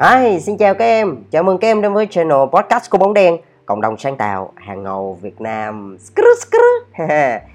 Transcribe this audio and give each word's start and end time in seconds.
Hi, 0.00 0.40
xin 0.40 0.56
chào 0.56 0.74
các 0.74 0.84
em. 0.84 1.16
Chào 1.30 1.42
mừng 1.42 1.58
các 1.58 1.68
em 1.68 1.82
đến 1.82 1.92
với 1.92 2.06
channel 2.10 2.38
podcast 2.52 2.90
của 2.90 2.98
bóng 2.98 3.14
đen, 3.14 3.36
cộng 3.66 3.80
đồng 3.80 3.98
sáng 3.98 4.16
tạo 4.16 4.52
hàng 4.54 4.82
ngầu 4.82 5.18
Việt 5.20 5.40
Nam. 5.40 5.96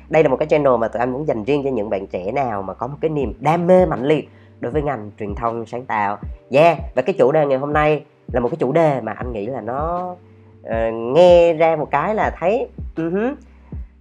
Đây 0.10 0.24
là 0.24 0.30
một 0.30 0.38
cái 0.38 0.48
channel 0.48 0.74
mà 0.80 0.88
tụi 0.88 1.00
anh 1.00 1.12
muốn 1.12 1.28
dành 1.28 1.44
riêng 1.44 1.64
cho 1.64 1.70
những 1.70 1.90
bạn 1.90 2.08
trẻ 2.08 2.32
nào 2.32 2.62
mà 2.62 2.74
có 2.74 2.88
một 2.88 2.98
cái 3.02 3.10
niềm 3.10 3.34
đam 3.40 3.68
mê 3.68 3.86
mạnh 3.86 4.04
liệt 4.04 4.30
đối 4.60 4.72
với 4.72 4.82
ngành 4.82 5.12
truyền 5.20 5.36
thông 5.36 5.66
sáng 5.66 5.86
tạo. 5.86 6.18
Yeah, 6.52 6.78
và 6.96 7.02
cái 7.02 7.16
chủ 7.18 7.32
đề 7.32 7.46
ngày 7.46 7.58
hôm 7.58 7.74
nay 7.74 8.04
là 8.32 8.40
một 8.40 8.50
cái 8.50 8.58
chủ 8.60 8.72
đề 8.72 9.02
mà 9.02 9.12
anh 9.12 9.34
nghĩ 9.34 9.46
là 9.46 9.62
nó 9.62 10.16
uh, 10.62 10.94
nghe 10.94 11.54
ra 11.54 11.76
một 11.76 11.92
cái 11.92 12.16
là 12.16 12.36
thấy 12.40 12.68
uh-huh, 12.96 13.36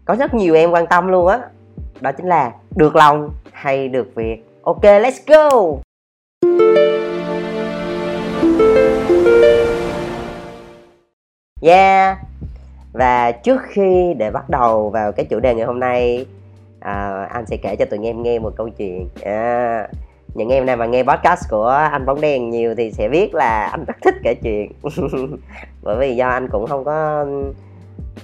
có 0.05 0.15
rất 0.15 0.35
nhiều 0.35 0.55
em 0.55 0.71
quan 0.71 0.87
tâm 0.87 1.09
luôn 1.09 1.27
á. 1.27 1.39
Đó. 1.39 1.45
đó 2.01 2.13
chính 2.13 2.27
là 2.27 2.53
được 2.77 2.97
lòng 2.97 3.31
hay 3.53 3.89
được 3.89 4.15
việc. 4.15 4.45
Ok, 4.63 4.83
let's 4.83 5.21
go. 5.27 5.77
Yeah. 11.61 12.19
Và 12.93 13.33
trước 13.33 13.61
khi 13.69 14.15
để 14.19 14.31
bắt 14.31 14.51
đầu 14.51 14.91
vào 14.91 15.13
cái 15.13 15.27
chủ 15.27 15.41
đề 15.41 15.55
ngày 15.55 15.67
hôm 15.67 15.81
nay 15.81 16.27
à, 16.81 17.27
Anh 17.31 17.47
sẽ 17.47 17.57
kể 17.57 17.77
cho 17.77 17.85
tụi 17.85 18.07
em 18.07 18.23
nghe 18.23 18.39
một 18.39 18.53
câu 18.57 18.69
chuyện. 18.69 19.09
À, 19.23 19.89
Những 20.35 20.49
em 20.49 20.67
nào 20.67 20.77
mà 20.77 20.87
nghe 20.87 21.03
podcast 21.03 21.51
của 21.51 21.69
anh 21.69 22.07
bóng 22.07 22.21
đèn 22.21 22.51
nhiều 22.51 22.75
thì 22.75 22.93
sẽ 22.93 23.09
biết 23.09 23.35
là 23.35 23.67
anh 23.67 23.85
rất 23.85 23.97
thích 24.03 24.15
kể 24.23 24.35
chuyện. 24.35 24.73
Bởi 25.83 25.97
vì 26.01 26.17
do 26.17 26.29
anh 26.29 26.49
cũng 26.49 26.67
không 26.67 26.85
có 26.85 27.27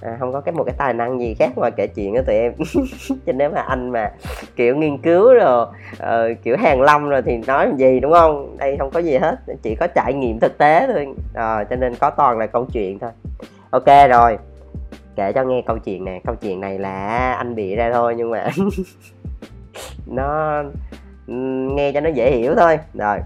à, 0.00 0.16
không 0.20 0.32
có 0.32 0.40
cái 0.40 0.52
một 0.52 0.64
cái 0.64 0.74
tài 0.78 0.92
năng 0.92 1.20
gì 1.20 1.34
khác 1.38 1.50
ngoài 1.56 1.70
kể 1.76 1.86
chuyện 1.86 2.14
đó 2.14 2.20
tụi 2.26 2.36
em. 2.36 2.52
Cho 3.26 3.32
nếu 3.32 3.50
mà 3.50 3.60
anh 3.60 3.90
mà 3.90 4.12
kiểu 4.56 4.76
nghiên 4.76 4.98
cứu 4.98 5.34
rồi 5.34 5.66
uh, 5.92 6.42
kiểu 6.42 6.56
hàng 6.56 6.80
lâm 6.80 7.08
rồi 7.08 7.22
thì 7.22 7.36
nói 7.46 7.66
làm 7.66 7.76
gì 7.76 8.00
đúng 8.00 8.12
không? 8.12 8.56
Đây 8.56 8.76
không 8.78 8.90
có 8.90 9.00
gì 9.00 9.16
hết 9.16 9.36
chỉ 9.62 9.74
có 9.74 9.86
trải 9.86 10.14
nghiệm 10.14 10.40
thực 10.40 10.58
tế 10.58 10.86
thôi. 10.92 11.08
À, 11.34 11.64
cho 11.64 11.76
nên 11.76 11.94
có 11.94 12.10
toàn 12.10 12.38
là 12.38 12.46
câu 12.46 12.66
chuyện 12.72 12.98
thôi 12.98 13.10
ok, 13.72 14.08
rồi. 14.10 14.38
Kể 15.16 15.32
cho 15.32 15.44
nghe 15.44 15.62
câu 15.66 15.78
chuyện 15.78 16.04
nè. 16.04 16.20
Câu 16.24 16.34
chuyện 16.34 16.60
này 16.60 16.78
là 16.78 17.32
anh 17.32 17.54
bị 17.54 17.74
ra 17.74 17.90
thôi, 17.92 18.14
nhưng 18.16 18.30
mà 18.30 18.48
nó 20.06 20.62
ừ, 21.26 21.34
nghe 21.74 21.92
cho 21.92 22.00
nó 22.00 22.10
dễ 22.10 22.36
hiểu 22.36 22.54
thôi. 22.56 22.78
Rồi. 22.94 23.18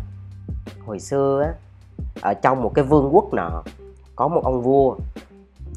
Hồi 0.87 0.99
xưa 0.99 1.43
á, 1.43 1.53
ở 2.21 2.35
trong 2.35 2.63
một 2.63 2.73
cái 2.75 2.85
vương 2.85 3.15
quốc 3.15 3.35
nọ, 3.35 3.63
có 4.17 4.29
một 4.29 4.45
ông 4.45 4.63
vua. 4.63 4.97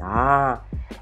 Đó. 0.00 0.56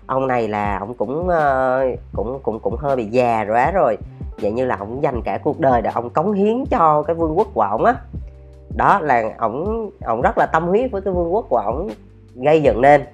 Ông 0.07 0.27
này 0.27 0.49
là 0.49 0.79
ông 0.79 0.95
cũng 0.95 1.29
ờ, 1.29 1.85
cũng 2.13 2.41
cũng 2.43 2.61
cũng 2.61 2.77
hơi 2.77 2.97
bị 2.97 3.05
già 3.05 3.45
rồi 3.45 3.59
á 3.59 3.71
rồi. 3.71 3.97
Vậy 4.41 4.53
như 4.53 4.65
là 4.65 4.77
ông 4.77 5.03
dành 5.03 5.23
cả 5.25 5.39
cuộc 5.45 5.61
đời 5.61 5.83
để 5.83 5.91
ông 5.95 6.11
cống 6.11 6.33
hiến 6.33 6.65
cho 6.71 7.03
cái 7.03 7.17
vương 7.17 7.39
quốc 7.39 7.49
của 7.55 7.61
ông 7.61 7.85
á. 7.85 7.95
Đó 8.77 9.01
là 9.01 9.23
ông 9.39 9.91
ông 10.05 10.23
rất 10.23 10.39
là 10.39 10.47
tâm 10.47 10.67
huyết 10.67 10.91
với 10.91 11.03
cái 11.03 11.15
vương 11.15 11.35
quốc 11.35 11.47
của 11.49 11.57
ông 11.57 11.89
gây 12.35 12.63
dựng 12.63 12.81
nên 12.81 13.05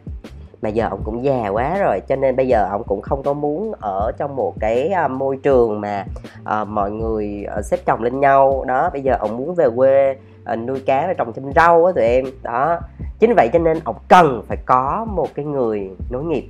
mà 0.64 0.70
giờ 0.70 0.88
ông 0.90 1.00
cũng 1.04 1.24
già 1.24 1.48
quá 1.48 1.78
rồi 1.78 2.00
cho 2.08 2.16
nên 2.16 2.36
bây 2.36 2.48
giờ 2.48 2.68
ông 2.70 2.84
cũng 2.84 3.02
không 3.02 3.22
có 3.22 3.32
muốn 3.32 3.72
ở 3.80 4.12
trong 4.18 4.36
một 4.36 4.54
cái 4.60 4.88
à, 4.88 5.08
môi 5.08 5.36
trường 5.42 5.80
mà 5.80 6.04
uh, 6.40 6.68
mọi 6.68 6.90
người 6.90 7.44
à, 7.56 7.62
xếp 7.62 7.80
chồng 7.86 8.02
lên 8.02 8.20
nhau. 8.20 8.64
Đó 8.66 8.90
bây 8.92 9.02
giờ 9.02 9.16
ông 9.20 9.36
muốn 9.36 9.54
về 9.54 9.66
quê 9.76 10.16
uh, 10.52 10.58
nuôi 10.58 10.80
cá 10.86 11.06
và 11.06 11.12
trồng 11.12 11.32
thêm 11.32 11.52
rau 11.54 11.84
á 11.84 11.92
tụi 11.92 12.04
em. 12.04 12.24
Đó 12.42 12.78
chính 13.18 13.34
vậy 13.36 13.48
cho 13.52 13.58
nên 13.58 13.80
ông 13.84 13.96
cần 14.08 14.42
phải 14.48 14.56
có 14.66 15.06
một 15.08 15.28
cái 15.34 15.44
người 15.44 15.90
nối 16.10 16.24
nghiệp. 16.24 16.44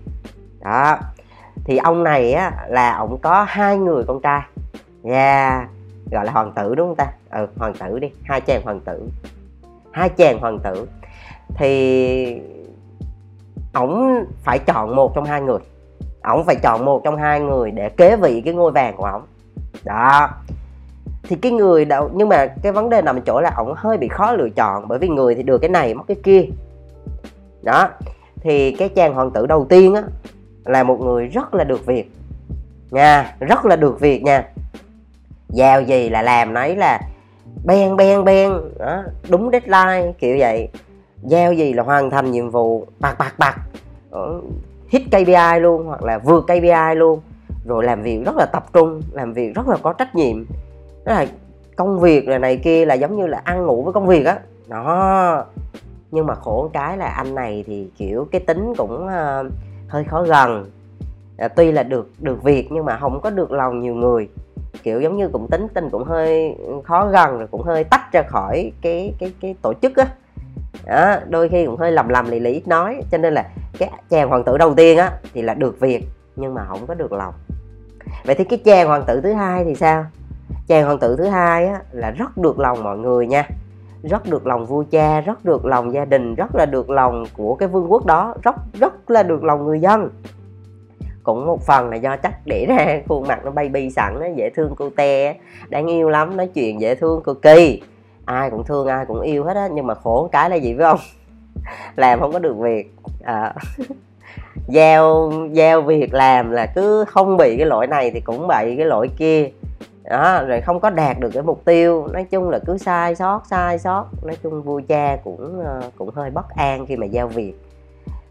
Đó 0.61 0.99
thì 1.65 1.77
ông 1.77 2.05
này 2.05 2.33
á 2.33 2.67
là 2.69 2.97
ông 2.97 3.19
có 3.23 3.45
hai 3.49 3.79
người 3.79 4.05
con 4.07 4.21
trai. 4.21 4.43
Yeah 5.05 5.69
gọi 6.11 6.25
là 6.25 6.33
hoàng 6.33 6.53
tử 6.57 6.75
đúng 6.75 6.89
không 6.89 6.97
ta? 6.97 7.13
Ừ 7.31 7.47
hoàng 7.57 7.75
tử 7.75 7.99
đi 7.99 8.11
hai 8.25 8.41
chàng 8.41 8.63
hoàng 8.63 8.81
tử. 8.81 9.09
Hai 9.93 10.09
chàng 10.09 10.39
hoàng 10.39 10.59
tử. 10.59 10.89
Thì 11.55 12.41
ổng 13.75 14.25
phải 14.43 14.59
chọn 14.59 14.97
một 14.97 15.15
trong 15.15 15.25
hai 15.25 15.41
người. 15.41 15.59
Ổng 16.23 16.45
phải 16.45 16.57
chọn 16.63 16.85
một 16.85 17.01
trong 17.05 17.17
hai 17.17 17.41
người 17.41 17.71
để 17.71 17.89
kế 17.89 18.17
vị 18.17 18.43
cái 18.45 18.55
ngôi 18.55 18.73
vàng 18.73 18.97
của 18.97 19.05
ổng. 19.05 19.23
Đó. 19.85 20.29
Thì 21.23 21.37
cái 21.37 21.53
người 21.53 21.85
đâu 21.85 22.11
nhưng 22.15 22.29
mà 22.29 22.47
cái 22.47 22.73
vấn 22.73 22.91
đề 22.91 23.03
nằm 23.03 23.17
ở 23.17 23.21
chỗ 23.27 23.41
là 23.41 23.53
ổng 23.57 23.75
hơi 23.77 23.97
bị 23.97 24.09
khó 24.09 24.33
lựa 24.33 24.49
chọn 24.49 24.89
bởi 24.89 24.99
vì 24.99 25.09
người 25.09 25.35
thì 25.35 25.43
được 25.43 25.59
cái 25.59 25.71
này 25.71 25.95
mất 25.95 26.05
cái 26.09 26.17
kia. 26.23 26.45
Đó. 27.63 27.89
Thì 28.41 28.73
cái 28.73 28.89
chàng 28.89 29.15
hoàng 29.15 29.31
tử 29.31 29.47
đầu 29.47 29.67
tiên 29.69 29.95
á 29.95 30.03
là 30.65 30.83
một 30.83 31.01
người 31.01 31.27
rất 31.27 31.55
là 31.55 31.65
được 31.65 31.87
việc. 31.87 32.11
Nha 32.91 33.35
rất 33.41 33.65
là 33.65 33.77
được 33.77 34.01
việc 34.01 34.23
nha. 34.23 34.49
Giao 35.49 35.83
gì 35.83 36.09
là 36.09 36.23
làm 36.23 36.55
nấy 36.55 36.77
là 36.77 37.01
ben 37.65 37.97
ben 37.97 38.25
ben 38.25 38.53
đó, 38.79 39.03
đúng 39.29 39.51
deadline 39.53 40.13
kiểu 40.19 40.37
vậy 40.39 40.69
giao 41.25 41.53
gì 41.53 41.73
là 41.73 41.83
hoàn 41.83 42.11
thành 42.11 42.31
nhiệm 42.31 42.51
vụ. 42.51 42.87
Bạc 43.01 43.17
bạc 43.19 43.35
bạc. 43.39 43.57
Ờ, 44.11 44.41
hit 44.89 45.03
KPI 45.07 45.61
luôn 45.61 45.87
hoặc 45.87 46.03
là 46.03 46.19
vượt 46.19 46.45
KPI 46.45 46.95
luôn. 46.97 47.21
Rồi 47.65 47.85
làm 47.85 48.03
việc 48.03 48.23
rất 48.27 48.37
là 48.37 48.47
tập 48.47 48.67
trung 48.73 49.03
làm 49.13 49.33
việc 49.33 49.55
rất 49.55 49.69
là 49.69 49.77
có 49.83 49.93
trách 49.93 50.15
nhiệm. 50.15 50.45
Đó 51.05 51.13
là 51.13 51.27
công 51.77 52.01
việc 52.01 52.29
là 52.29 52.39
này 52.39 52.57
kia 52.57 52.85
là 52.85 52.95
giống 52.95 53.17
như 53.17 53.27
là 53.27 53.41
ăn 53.45 53.67
ngủ 53.67 53.83
với 53.83 53.93
công 53.93 54.07
việc 54.07 54.27
á. 54.27 54.39
Đó. 54.69 54.85
đó 54.85 55.45
nhưng 56.15 56.27
mà 56.27 56.35
khổ 56.35 56.71
cái 56.73 56.97
là 56.97 57.07
anh 57.07 57.35
này 57.35 57.65
thì 57.67 57.89
kiểu 57.97 58.29
cái 58.31 58.41
tính 58.41 58.75
cũng 58.77 59.07
uh, 59.07 59.53
hơi 59.89 60.05
khó 60.05 60.23
gần. 60.23 60.71
À, 61.37 61.49
tuy 61.49 61.73
là 61.73 61.83
được 61.83 62.11
được 62.21 62.43
việc 62.43 62.69
nhưng 62.73 62.85
mà 62.85 62.99
không 62.99 63.21
có 63.21 63.31
được 63.31 63.53
lòng 63.53 63.81
nhiều 63.81 63.95
người. 63.95 64.29
Kiểu 64.83 65.01
giống 65.01 65.17
như 65.17 65.29
cũng 65.29 65.49
tính 65.51 65.67
tình 65.75 65.91
cũng 65.91 66.05
hơi 66.05 66.57
khó 66.85 67.07
gần 67.07 67.39
rồi 67.39 67.49
cũng 67.51 67.63
hơi 67.63 67.85
tách 67.85 68.13
ra 68.13 68.23
khỏi 68.23 68.73
cái 68.83 69.15
cái 69.19 69.33
cái 69.41 69.55
tổ 69.63 69.73
chức 69.83 69.97
á 69.97 70.07
đó, 70.87 71.17
đôi 71.29 71.49
khi 71.49 71.67
cũng 71.67 71.77
hơi 71.77 71.93
lầm 71.93 72.09
lầm 72.09 72.31
lì 72.31 72.41
lì 72.41 72.53
ít 72.53 72.69
nói 72.69 73.03
cho 73.11 73.19
nên 73.19 73.35
là 73.35 73.45
cái 73.79 73.91
chàng 74.11 74.29
hoàng 74.29 74.45
tử 74.45 74.59
đầu 74.59 74.75
tiên 74.75 74.99
á 74.99 75.13
thì 75.35 75.43
là 75.43 75.55
được 75.55 75.81
việc 75.81 76.05
nhưng 76.37 76.55
mà 76.55 76.65
không 76.69 76.87
có 76.87 76.95
được 76.95 77.13
lòng. 77.13 77.35
Vậy 78.25 78.35
thì 78.35 78.45
cái 78.45 78.59
chàng 78.59 78.87
hoàng 78.87 79.05
tử 79.07 79.21
thứ 79.21 79.33
hai 79.33 79.65
thì 79.65 79.75
sao? 79.75 80.07
Chàng 80.67 80.85
hoàng 80.85 80.99
tử 80.99 81.17
thứ 81.17 81.25
hai 81.25 81.67
á 81.67 81.81
là 81.93 82.11
rất 82.11 82.39
được 82.39 82.59
lòng 82.59 82.83
mọi 82.83 82.99
người 82.99 83.27
nha. 83.27 83.49
Rất 84.03 84.31
được 84.31 84.47
lòng 84.47 84.67
vua 84.67 84.85
cha 84.91 85.21
rất 85.21 85.45
được 85.45 85.65
lòng 85.65 85.93
gia 85.95 86.05
đình 86.05 86.35
rất 86.35 86.55
là 86.55 86.67
được 86.67 86.91
lòng 86.91 87.25
của 87.37 87.55
cái 87.55 87.69
vương 87.69 87.93
quốc 87.93 88.07
đó 88.07 88.35
rất 88.43 88.55
rất 88.73 89.11
là 89.11 89.23
được 89.23 89.45
lòng 89.45 89.65
người 89.65 89.81
dân. 89.81 90.11
Cũng 91.23 91.47
một 91.47 91.63
phần 91.67 91.91
là 91.91 91.97
do 91.97 92.17
chắc 92.17 92.47
để 92.47 92.67
ra 92.69 93.01
khuôn 93.09 93.29
mặt 93.29 93.45
nó 93.45 93.51
baby 93.51 93.91
sẵn 93.91 94.21
nó 94.21 94.27
dễ 94.37 94.51
thương 94.51 94.75
cô 94.77 94.91
te 94.97 95.35
đáng 95.69 95.87
yêu 95.87 96.11
lắm 96.11 96.37
nói 96.37 96.47
chuyện 96.55 96.81
dễ 96.81 96.95
thương 96.95 97.23
cực 97.23 97.43
kỳ 97.43 97.83
ai 98.25 98.51
cũng 98.51 98.65
thương 98.65 98.87
ai 98.87 99.07
cũng 99.07 99.21
yêu 99.21 99.45
hết 99.45 99.57
á 99.57 99.69
nhưng 99.73 99.87
mà 99.87 99.95
khổ 99.95 100.29
cái 100.33 100.51
là 100.51 100.57
gì 100.57 100.75
với 100.75 100.87
ông 100.87 100.99
làm 101.97 102.21
không 102.21 102.33
có 102.33 102.39
được 102.39 102.57
việc. 102.59 102.95
À, 103.23 103.55
giao 104.69 105.33
giao 105.53 105.83
việc 105.83 106.15
làm 106.15 106.51
là 106.51 106.67
cứ 106.67 107.05
không 107.09 107.37
bị 107.37 107.57
cái 107.57 107.67
lỗi 107.67 107.87
này 107.87 108.11
thì 108.11 108.21
cũng 108.21 108.49
bị 108.49 108.77
cái 108.77 108.87
lỗi 108.87 109.11
kia. 109.17 109.49
Đó 110.11 110.43
rồi 110.47 110.61
không 110.61 110.81
có 110.81 110.91
đạt 110.91 111.21
được 111.21 111.31
cái 111.35 111.43
mục 111.43 111.65
tiêu. 111.65 112.07
Nói 112.13 112.25
chung 112.25 112.51
là 112.51 112.59
cứ 112.67 112.79
sai 112.79 113.15
sót 113.15 113.43
sai 113.51 113.79
sót. 113.79 114.07
Nói 114.25 114.37
chung 114.43 114.63
vua 114.63 114.81
cha 114.89 115.17
cũng 115.25 115.63
ờ, 115.65 115.91
cũng 115.99 116.11
hơi 116.15 116.31
bất 116.31 116.49
an 116.57 116.87
khi 116.87 116.97
mà 116.97 117.07
giao 117.07 117.29
việc. 117.29 117.55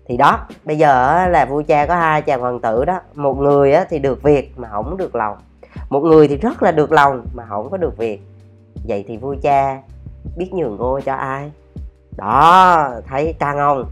Thì 0.07 0.17
đó 0.17 0.39
bây 0.65 0.77
giờ 0.77 1.27
là 1.27 1.45
vua 1.45 1.63
cha 1.67 1.85
có 1.85 1.95
hai 1.95 2.21
chàng 2.21 2.41
hoàng 2.41 2.59
tử 2.59 2.85
đó. 2.85 2.99
Một 3.13 3.37
người 3.37 3.73
thì 3.89 3.99
được 3.99 4.23
việc 4.23 4.59
mà 4.59 4.69
không 4.71 4.97
được 4.97 5.15
lòng. 5.15 5.37
Một 5.89 5.99
người 5.99 6.27
thì 6.27 6.37
rất 6.37 6.63
là 6.63 6.71
được 6.71 6.91
lòng 6.91 7.25
mà 7.33 7.45
không 7.49 7.69
có 7.69 7.77
được 7.77 7.97
việc 7.97 8.21
vậy 8.87 9.05
thì 9.07 9.17
vua 9.17 9.35
cha 9.41 9.81
biết 10.37 10.53
nhường 10.53 10.77
ngôi 10.77 11.01
cho 11.01 11.13
ai? 11.13 11.51
Đó 12.17 12.89
thấy 13.07 13.33
căng 13.39 13.57
không 13.57 13.85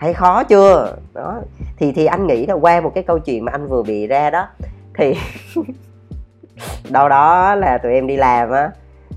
thấy 0.00 0.14
khó 0.14 0.44
chưa? 0.44 0.96
Đó 1.14 1.40
thì 1.76 1.92
thì 1.92 2.06
anh 2.06 2.26
nghĩ 2.26 2.46
là 2.46 2.54
qua 2.54 2.80
một 2.80 2.92
cái 2.94 3.04
câu 3.04 3.18
chuyện 3.18 3.44
mà 3.44 3.52
anh 3.52 3.66
vừa 3.66 3.82
bị 3.82 4.06
ra 4.06 4.30
đó 4.30 4.48
thì 4.94 5.14
đâu 6.90 7.08
đó 7.08 7.54
là 7.54 7.78
tụi 7.78 7.92
em 7.92 8.06
đi 8.06 8.16
làm 8.16 8.50
á 8.50 8.70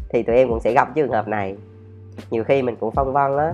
thì 0.10 0.24
tụi 0.24 0.36
em 0.36 0.50
cũng 0.50 0.60
sẽ 0.60 0.74
gặp 0.74 0.96
trường 0.96 1.12
hợp 1.12 1.28
này. 1.28 1.56
Nhiều 2.30 2.44
khi 2.44 2.62
mình 2.62 2.76
cũng 2.76 2.92
phân 2.92 3.14
vân 3.14 3.38
á 3.38 3.54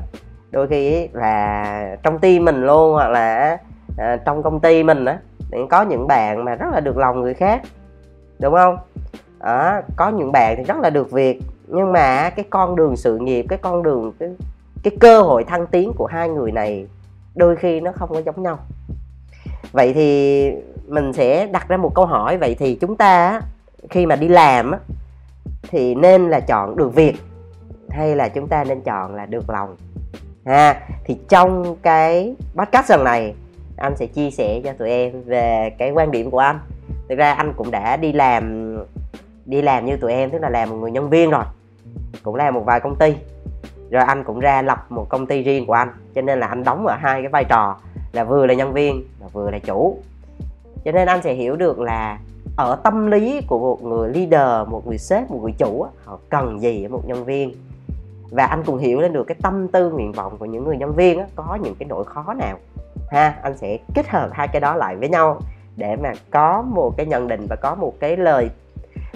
đôi 0.52 0.68
khi 0.68 1.08
là 1.14 1.98
trong 2.04 2.20
team 2.20 2.46
mình 2.46 2.66
luôn 2.66 2.94
hoặc 2.94 3.08
là 3.08 3.58
à, 3.98 4.18
trong 4.26 4.44
công 4.44 4.60
ty 4.60 4.84
mình 4.84 5.06
á 5.06 5.20
có 5.70 5.82
những 5.82 6.08
bạn 6.08 6.46
mà 6.46 6.56
rất 6.56 6.68
là 6.74 6.80
được 6.80 6.98
lòng 6.98 7.22
người 7.22 7.34
khác 7.34 7.62
đúng 8.40 8.54
không? 8.54 8.78
À, 9.48 9.82
có 9.96 10.10
những 10.10 10.32
bạn 10.32 10.54
thì 10.58 10.64
rất 10.64 10.78
là 10.78 10.90
được 10.90 11.12
việc 11.12 11.42
nhưng 11.68 11.92
mà 11.92 12.30
cái 12.30 12.46
con 12.50 12.76
đường 12.76 12.98
sự 12.98 13.18
nghiệp 13.18 13.46
cái 13.50 13.60
con 13.62 13.84
đường 13.84 14.14
cái, 14.20 14.30
cái 14.84 14.98
cơ 15.00 15.22
hội 15.22 15.44
thăng 15.44 15.68
tiến 15.68 15.92
của 15.96 16.06
hai 16.06 16.30
người 16.30 16.52
này 16.52 16.88
đôi 17.36 17.56
khi 17.56 17.80
nó 17.80 17.92
không 17.92 18.10
có 18.10 18.22
giống 18.26 18.44
nhau. 18.44 18.60
Vậy 19.72 19.94
thì 19.94 20.52
mình 20.88 21.14
sẽ 21.14 21.46
đặt 21.46 21.70
ra 21.70 21.78
một 21.78 21.92
câu 21.96 22.06
hỏi 22.06 22.38
vậy 22.38 22.56
thì 22.60 22.76
chúng 22.76 22.96
ta 22.96 23.42
khi 23.90 24.06
mà 24.06 24.16
đi 24.16 24.28
làm 24.28 24.72
thì 25.70 25.96
nên 25.96 26.30
là 26.30 26.40
chọn 26.40 26.76
được 26.76 26.96
việc 26.96 27.16
hay 27.90 28.16
là 28.16 28.30
chúng 28.30 28.48
ta 28.48 28.64
nên 28.64 28.82
chọn 28.82 29.16
là 29.16 29.26
được 29.26 29.50
lòng? 29.50 29.76
Ha 30.46 30.82
thì 31.06 31.18
trong 31.30 31.76
cái 31.82 32.36
podcast 32.56 32.92
lần 32.92 33.04
này 33.04 33.34
anh 33.78 33.96
sẽ 33.96 34.06
chia 34.06 34.32
sẻ 34.32 34.62
cho 34.64 34.74
tụi 34.74 34.90
em 34.90 35.24
về 35.24 35.70
cái 35.78 35.92
quan 35.92 36.12
điểm 36.12 36.32
của 36.32 36.40
anh. 36.40 36.60
Thực 37.10 37.18
ra 37.18 37.34
anh 37.34 37.54
cũng 37.58 37.72
đã 37.72 37.98
đi 37.98 38.14
làm 38.14 38.67
đi 39.48 39.62
làm 39.62 39.86
như 39.86 39.98
tụi 39.98 40.14
em, 40.14 40.30
tức 40.30 40.40
là 40.42 40.50
làm 40.50 40.70
một 40.70 40.76
người 40.76 40.92
nhân 40.92 41.10
viên 41.10 41.30
rồi. 41.30 41.44
Cũng 42.24 42.36
làm 42.36 42.54
một 42.54 42.64
vài 42.66 42.80
công 42.80 42.96
ty. 42.96 43.16
Rồi 43.90 44.04
anh 44.04 44.24
cũng 44.24 44.40
ra 44.40 44.62
lập 44.62 44.86
một 44.90 45.10
công 45.10 45.26
ty 45.26 45.44
riêng 45.44 45.66
của 45.66 45.74
anh. 45.74 45.90
Cho 46.16 46.22
nên 46.22 46.40
là 46.40 46.48
anh 46.48 46.64
đóng 46.64 46.88
ở 46.88 46.96
hai 47.00 47.22
cái 47.22 47.30
vai 47.30 47.44
trò 47.44 47.78
là 48.12 48.24
vừa 48.24 48.46
là 48.46 48.54
nhân 48.54 48.74
viên 48.74 49.04
và 49.20 49.28
vừa 49.34 49.52
là 49.52 49.60
chủ. 49.60 49.98
Cho 50.86 50.92
nên 50.92 51.08
anh 51.08 51.22
sẽ 51.24 51.34
hiểu 51.34 51.56
được 51.56 51.80
là 51.80 52.20
ở 52.58 52.76
tâm 52.84 53.12
lý 53.12 53.42
của 53.48 53.60
một 53.60 53.84
người 53.84 54.12
leader, 54.14 54.70
một 54.70 54.88
người 54.88 54.98
sếp, 54.98 55.32
một 55.32 55.40
người 55.44 55.54
chủ 55.58 55.88
họ 56.06 56.20
cần 56.30 56.62
gì 56.62 56.84
ở 56.84 56.90
một 56.90 57.02
nhân 57.08 57.26
viên. 57.26 57.54
Và 58.32 58.46
anh 58.46 58.64
cũng 58.64 58.78
hiểu 58.78 59.00
lên 59.00 59.14
được 59.14 59.24
cái 59.24 59.38
tâm 59.42 59.68
tư, 59.68 59.90
nguyện 59.90 60.12
vọng 60.12 60.38
của 60.38 60.46
những 60.46 60.64
người 60.64 60.78
nhân 60.78 60.94
viên 60.94 61.24
có 61.36 61.58
những 61.64 61.76
cái 61.76 61.88
nỗi 61.90 62.06
khó 62.06 62.34
nào. 62.34 62.58
Ha, 63.12 63.36
anh 63.42 63.58
sẽ 63.58 63.78
kết 63.96 64.08
hợp 64.08 64.30
hai 64.34 64.48
cái 64.48 64.60
đó 64.60 64.76
lại 64.76 64.96
với 64.96 65.10
nhau 65.10 65.40
để 65.76 65.96
mà 65.96 66.14
có 66.30 66.62
một 66.62 66.94
cái 66.98 67.06
nhận 67.06 67.28
định 67.28 67.46
và 67.50 67.56
có 67.56 67.76
một 67.76 67.94
cái 68.00 68.18
lời 68.18 68.50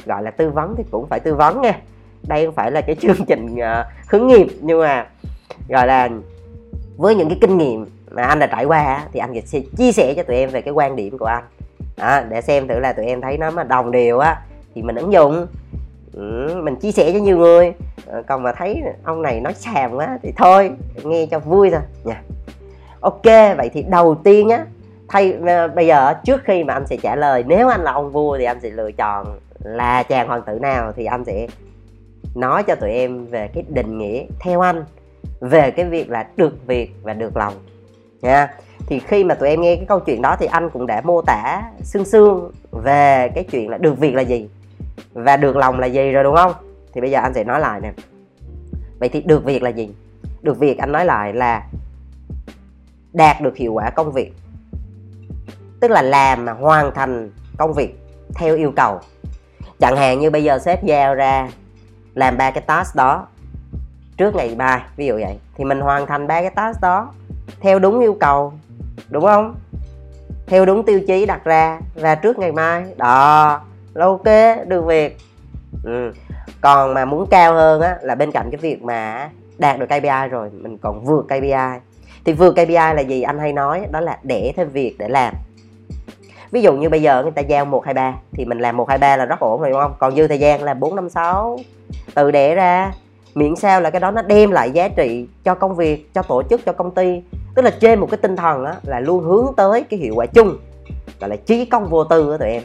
gọi 0.06 0.24
là 0.24 0.31
tư 0.31 0.50
vấn 0.50 0.75
thì 0.78 0.83
cũng 0.92 1.07
phải 1.07 1.19
tư 1.19 1.36
vấn 1.36 1.62
nha. 1.62 1.80
Đây 2.28 2.45
không 2.45 2.56
phải 2.56 2.72
là 2.72 2.81
cái 2.81 2.95
chương 3.01 3.25
trình 3.28 3.56
uh, 3.56 3.86
hướng 4.07 4.28
nghiệp 4.28 4.48
nhưng 4.62 4.81
mà 4.81 5.06
gọi 5.69 5.88
là 5.88 6.10
với 6.98 7.16
những 7.16 7.30
cái 7.30 7.38
kinh 7.42 7.57
nghiệm 7.57 7.86
mà 8.12 8.24
anh 8.24 8.39
đã 8.39 8.48
trải 8.48 8.66
qua 8.66 9.07
thì 9.13 9.19
anh 9.19 9.42
sẽ 9.45 9.60
chia 9.78 9.92
sẻ 9.92 10.13
cho 10.13 10.24
tụi 10.24 10.36
em 10.36 10.50
về 10.50 10.62
cái 10.62 10.74
quan 10.74 10.95
điểm 10.95 11.18
của 11.18 11.25
anh. 11.25 11.44
Đó, 11.98 12.22
để 12.30 12.42
xem 12.42 12.68
thử 12.68 12.80
là 12.80 12.94
tụi 12.94 13.06
em 13.06 13.22
thấy 13.22 13.38
nó 13.38 13.51
mà 13.51 13.63
đồng 13.63 13.92
đều 13.92 14.19
á 14.19 14.42
thì 14.75 14.81
mình 14.81 14.95
ứng 14.95 15.13
dụng. 15.13 15.48
Ừ, 16.13 16.62
mình 16.63 16.75
chia 16.75 16.92
sẻ 16.92 17.12
cho 17.13 17.19
nhiều 17.19 17.38
người. 17.38 17.74
Ờ, 18.06 18.24
còn 18.28 18.44
mà 18.44 18.51
thấy 18.51 18.83
ông 19.04 19.22
này 19.22 19.42
nói 19.42 19.54
xàm 19.54 19.95
quá 19.95 20.19
thì 20.24 20.31
thôi 20.38 20.72
nghe 21.04 21.25
cho 21.31 21.39
vui 21.39 21.69
thôi. 21.69 21.81
Nha. 22.04 22.22
Ok 23.01 23.25
vậy 23.57 23.69
thì 23.74 23.83
đầu 23.89 24.16
tiên 24.16 24.50
á 24.50 24.66
thay 25.07 25.33
ờ, 25.48 25.68
bây 25.68 25.88
giờ 25.88 26.13
trước 26.24 26.42
khi 26.44 26.63
mà 26.63 26.74
anh 26.74 26.88
sẽ 26.88 26.98
trả 26.98 27.16
lời 27.16 27.44
nếu 27.48 27.68
anh 27.68 27.81
là 27.81 27.92
ông 27.92 28.12
vua 28.12 28.38
thì 28.38 28.44
anh 28.44 28.60
sẽ 28.62 28.69
lựa 28.69 28.92
chọn 28.92 29.39
là 29.63 30.04
chàng 30.04 30.28
hoàng 30.28 30.42
tử 30.48 30.60
nào 30.60 30.94
thì 30.96 31.06
anh 31.06 31.25
sẽ 31.25 31.48
nói 32.36 32.63
cho 32.63 32.75
tụi 32.75 32.92
em 32.92 33.25
về 33.25 33.48
cái 33.54 33.63
định 33.69 33.98
nghĩa 33.98 34.25
theo 34.40 34.62
anh, 34.62 34.86
về 35.40 35.72
cái 35.72 35.86
việc 35.86 36.10
là 36.10 36.28
được 36.38 36.68
việc 36.68 36.92
và 37.02 37.13
được 37.13 37.38
lòng. 37.38 37.54
Nha. 38.22 38.54
Thì 38.88 39.00
khi 39.00 39.24
mà 39.24 39.36
tụi 39.36 39.50
em 39.50 39.62
nghe 39.62 39.75
cái 39.75 39.86
câu 39.86 40.00
chuyện 40.00 40.22
đó 40.22 40.36
thì 40.40 40.46
anh 40.46 40.69
cũng 40.69 40.88
đã 40.88 41.02
mô 41.02 41.22
tả 41.22 41.62
xương 41.84 42.06
xương 42.06 42.52
về 42.72 43.30
cái 43.36 43.44
chuyện 43.44 43.69
là 43.69 43.78
được 43.78 44.00
việc 44.00 44.16
là 44.16 44.22
gì 44.22 44.50
và 45.13 45.38
được 45.38 45.56
lòng 45.56 45.80
là 45.80 45.88
gì 45.88 46.12
rồi, 46.12 46.24
đúng 46.24 46.36
không? 46.36 46.54
Thì 46.94 47.02
bây 47.02 47.12
giờ 47.12 47.19
anh 47.19 47.34
sẽ 47.34 47.44
nói 47.44 47.60
lại 47.60 47.81
nè. 47.81 47.94
Vậy 49.00 49.10
thì 49.10 49.22
được 49.22 49.46
việc 49.46 49.64
là 49.64 49.69
gì? 49.69 49.90
Được 50.42 50.60
việc 50.60 50.78
anh 50.78 50.92
nói 50.92 51.06
lại 51.06 51.34
là 51.34 51.68
đạt 53.14 53.42
được 53.42 53.57
hiệu 53.57 53.74
quả 53.74 53.90
công 53.90 54.12
việc, 54.12 54.34
tức 55.80 55.92
là 55.92 56.02
làm 56.02 56.46
mà 56.46 56.54
hoàn 56.54 56.92
thành 56.96 57.31
công 57.57 57.74
việc 57.74 58.00
theo 58.36 58.56
yêu 58.56 58.72
cầu 58.75 59.00
chẳng 59.81 59.98
hạn 59.98 60.19
như 60.19 60.30
bây 60.30 60.44
giờ 60.44 60.60
sếp 60.60 60.83
giao 60.83 61.16
ra, 61.16 61.50
làm 62.16 62.38
ba 62.38 62.51
cái 62.51 62.62
task 62.62 62.95
đó. 62.95 63.28
Trước 64.18 64.36
ngày 64.36 64.56
mai, 64.57 64.81
ví 64.95 65.06
dụ 65.06 65.13
vậy, 65.13 65.39
thì 65.56 65.63
mình 65.63 65.80
hoàn 65.80 66.06
thành 66.06 66.28
ba 66.28 66.42
cái 66.42 66.50
task 66.50 66.81
đó 66.81 67.10
theo 67.60 67.80
đúng 67.80 68.00
yêu 68.00 68.18
cầu, 68.19 68.54
đúng 69.10 69.24
không? 69.24 69.56
Theo 70.48 70.66
đúng 70.66 70.86
tiêu 70.86 71.00
chí 71.07 71.25
đặt 71.25 71.44
ra 71.44 71.80
và 71.95 72.16
trước 72.16 72.39
ngày 72.39 72.51
mai. 72.51 72.86
Đó 72.98 73.60
là 73.94 74.06
ok, 74.06 74.25
được 74.68 74.86
việc. 74.86 75.18
Ừ. 75.83 76.13
còn 76.62 76.94
mà 76.94 77.06
muốn 77.06 77.28
cao 77.30 77.54
hơn 77.54 77.81
á, 77.81 77.98
là 78.01 78.16
bên 78.16 78.31
cạnh 78.31 78.50
cái 78.51 78.57
việc 78.57 78.83
mà 78.83 79.30
đạt 79.57 79.80
được 79.80 79.86
KPI 79.86 80.28
rồi, 80.30 80.50
mình 80.54 80.78
còn 80.78 81.06
vượt 81.06 81.25
KPI 81.25 81.80
thì 82.25 82.33
vượt 82.33 82.51
KPI 82.51 82.74
là 82.74 83.00
gì? 83.00 83.22
Anh 83.22 83.39
hay 83.39 83.54
nói, 83.54 83.88
đó 83.92 84.00
là 84.00 84.18
để 84.24 84.54
thêm 84.56 84.69
việc 84.69 84.95
để 85.00 85.10
làm 85.10 85.33
ví 86.51 86.62
dụ 86.62 86.74
như 86.74 86.89
bây 86.89 87.01
giờ 87.01 87.24
người 87.24 87.31
ta 87.31 87.42
giao 87.42 87.65
một 87.65 87.86
hai 87.86 87.94
ba 87.94 88.13
thì 88.31 88.45
mình 88.45 88.59
làm 88.59 88.77
một 88.77 88.89
hai 88.89 88.98
ba 88.98 89.18
là 89.18 89.25
rất 89.25 89.39
ổn 89.39 89.62
rồi 89.62 89.69
đúng 89.69 89.81
không? 89.81 89.94
Còn 90.00 90.15
dư 90.15 90.27
thời 90.27 90.39
gian 90.39 90.63
là 90.63 90.74
bốn 90.74 90.95
năm 90.95 91.09
sáu. 91.09 91.59
Từ 92.15 92.31
để 92.31 92.56
ra. 92.56 92.92
Miễn 93.36 93.56
sao 93.56 93.81
là 93.81 93.89
cái 93.89 94.00
đó 94.00 94.12
nó 94.12 94.21
đem 94.21 94.51
lại 94.51 94.71
giá 94.71 94.88
trị 94.88 95.27
cho 95.44 95.56
công 95.56 95.75
việc 95.75 96.13
cho 96.13 96.21
tổ 96.21 96.44
chức 96.44 96.62
cho 96.65 96.74
công 96.74 96.92
ty. 96.92 97.21
Tức 97.56 97.62
là 97.62 97.71
trên 97.80 98.00
một 98.00 98.07
cái 98.12 98.18
tinh 98.18 98.36
thần 98.36 98.65
á, 98.65 98.75
là 98.83 99.00
luôn 99.00 99.24
hướng 99.24 99.45
tới 99.57 99.83
cái 99.83 100.00
hiệu 100.00 100.13
quả 100.15 100.25
chung. 100.25 100.57
Gọi 101.19 101.30
là 101.30 101.36
trí 101.36 101.65
công 101.65 101.89
vô 101.89 102.03
tư 102.03 102.25
của 102.25 102.38
tụi 102.38 102.50
em. 102.50 102.63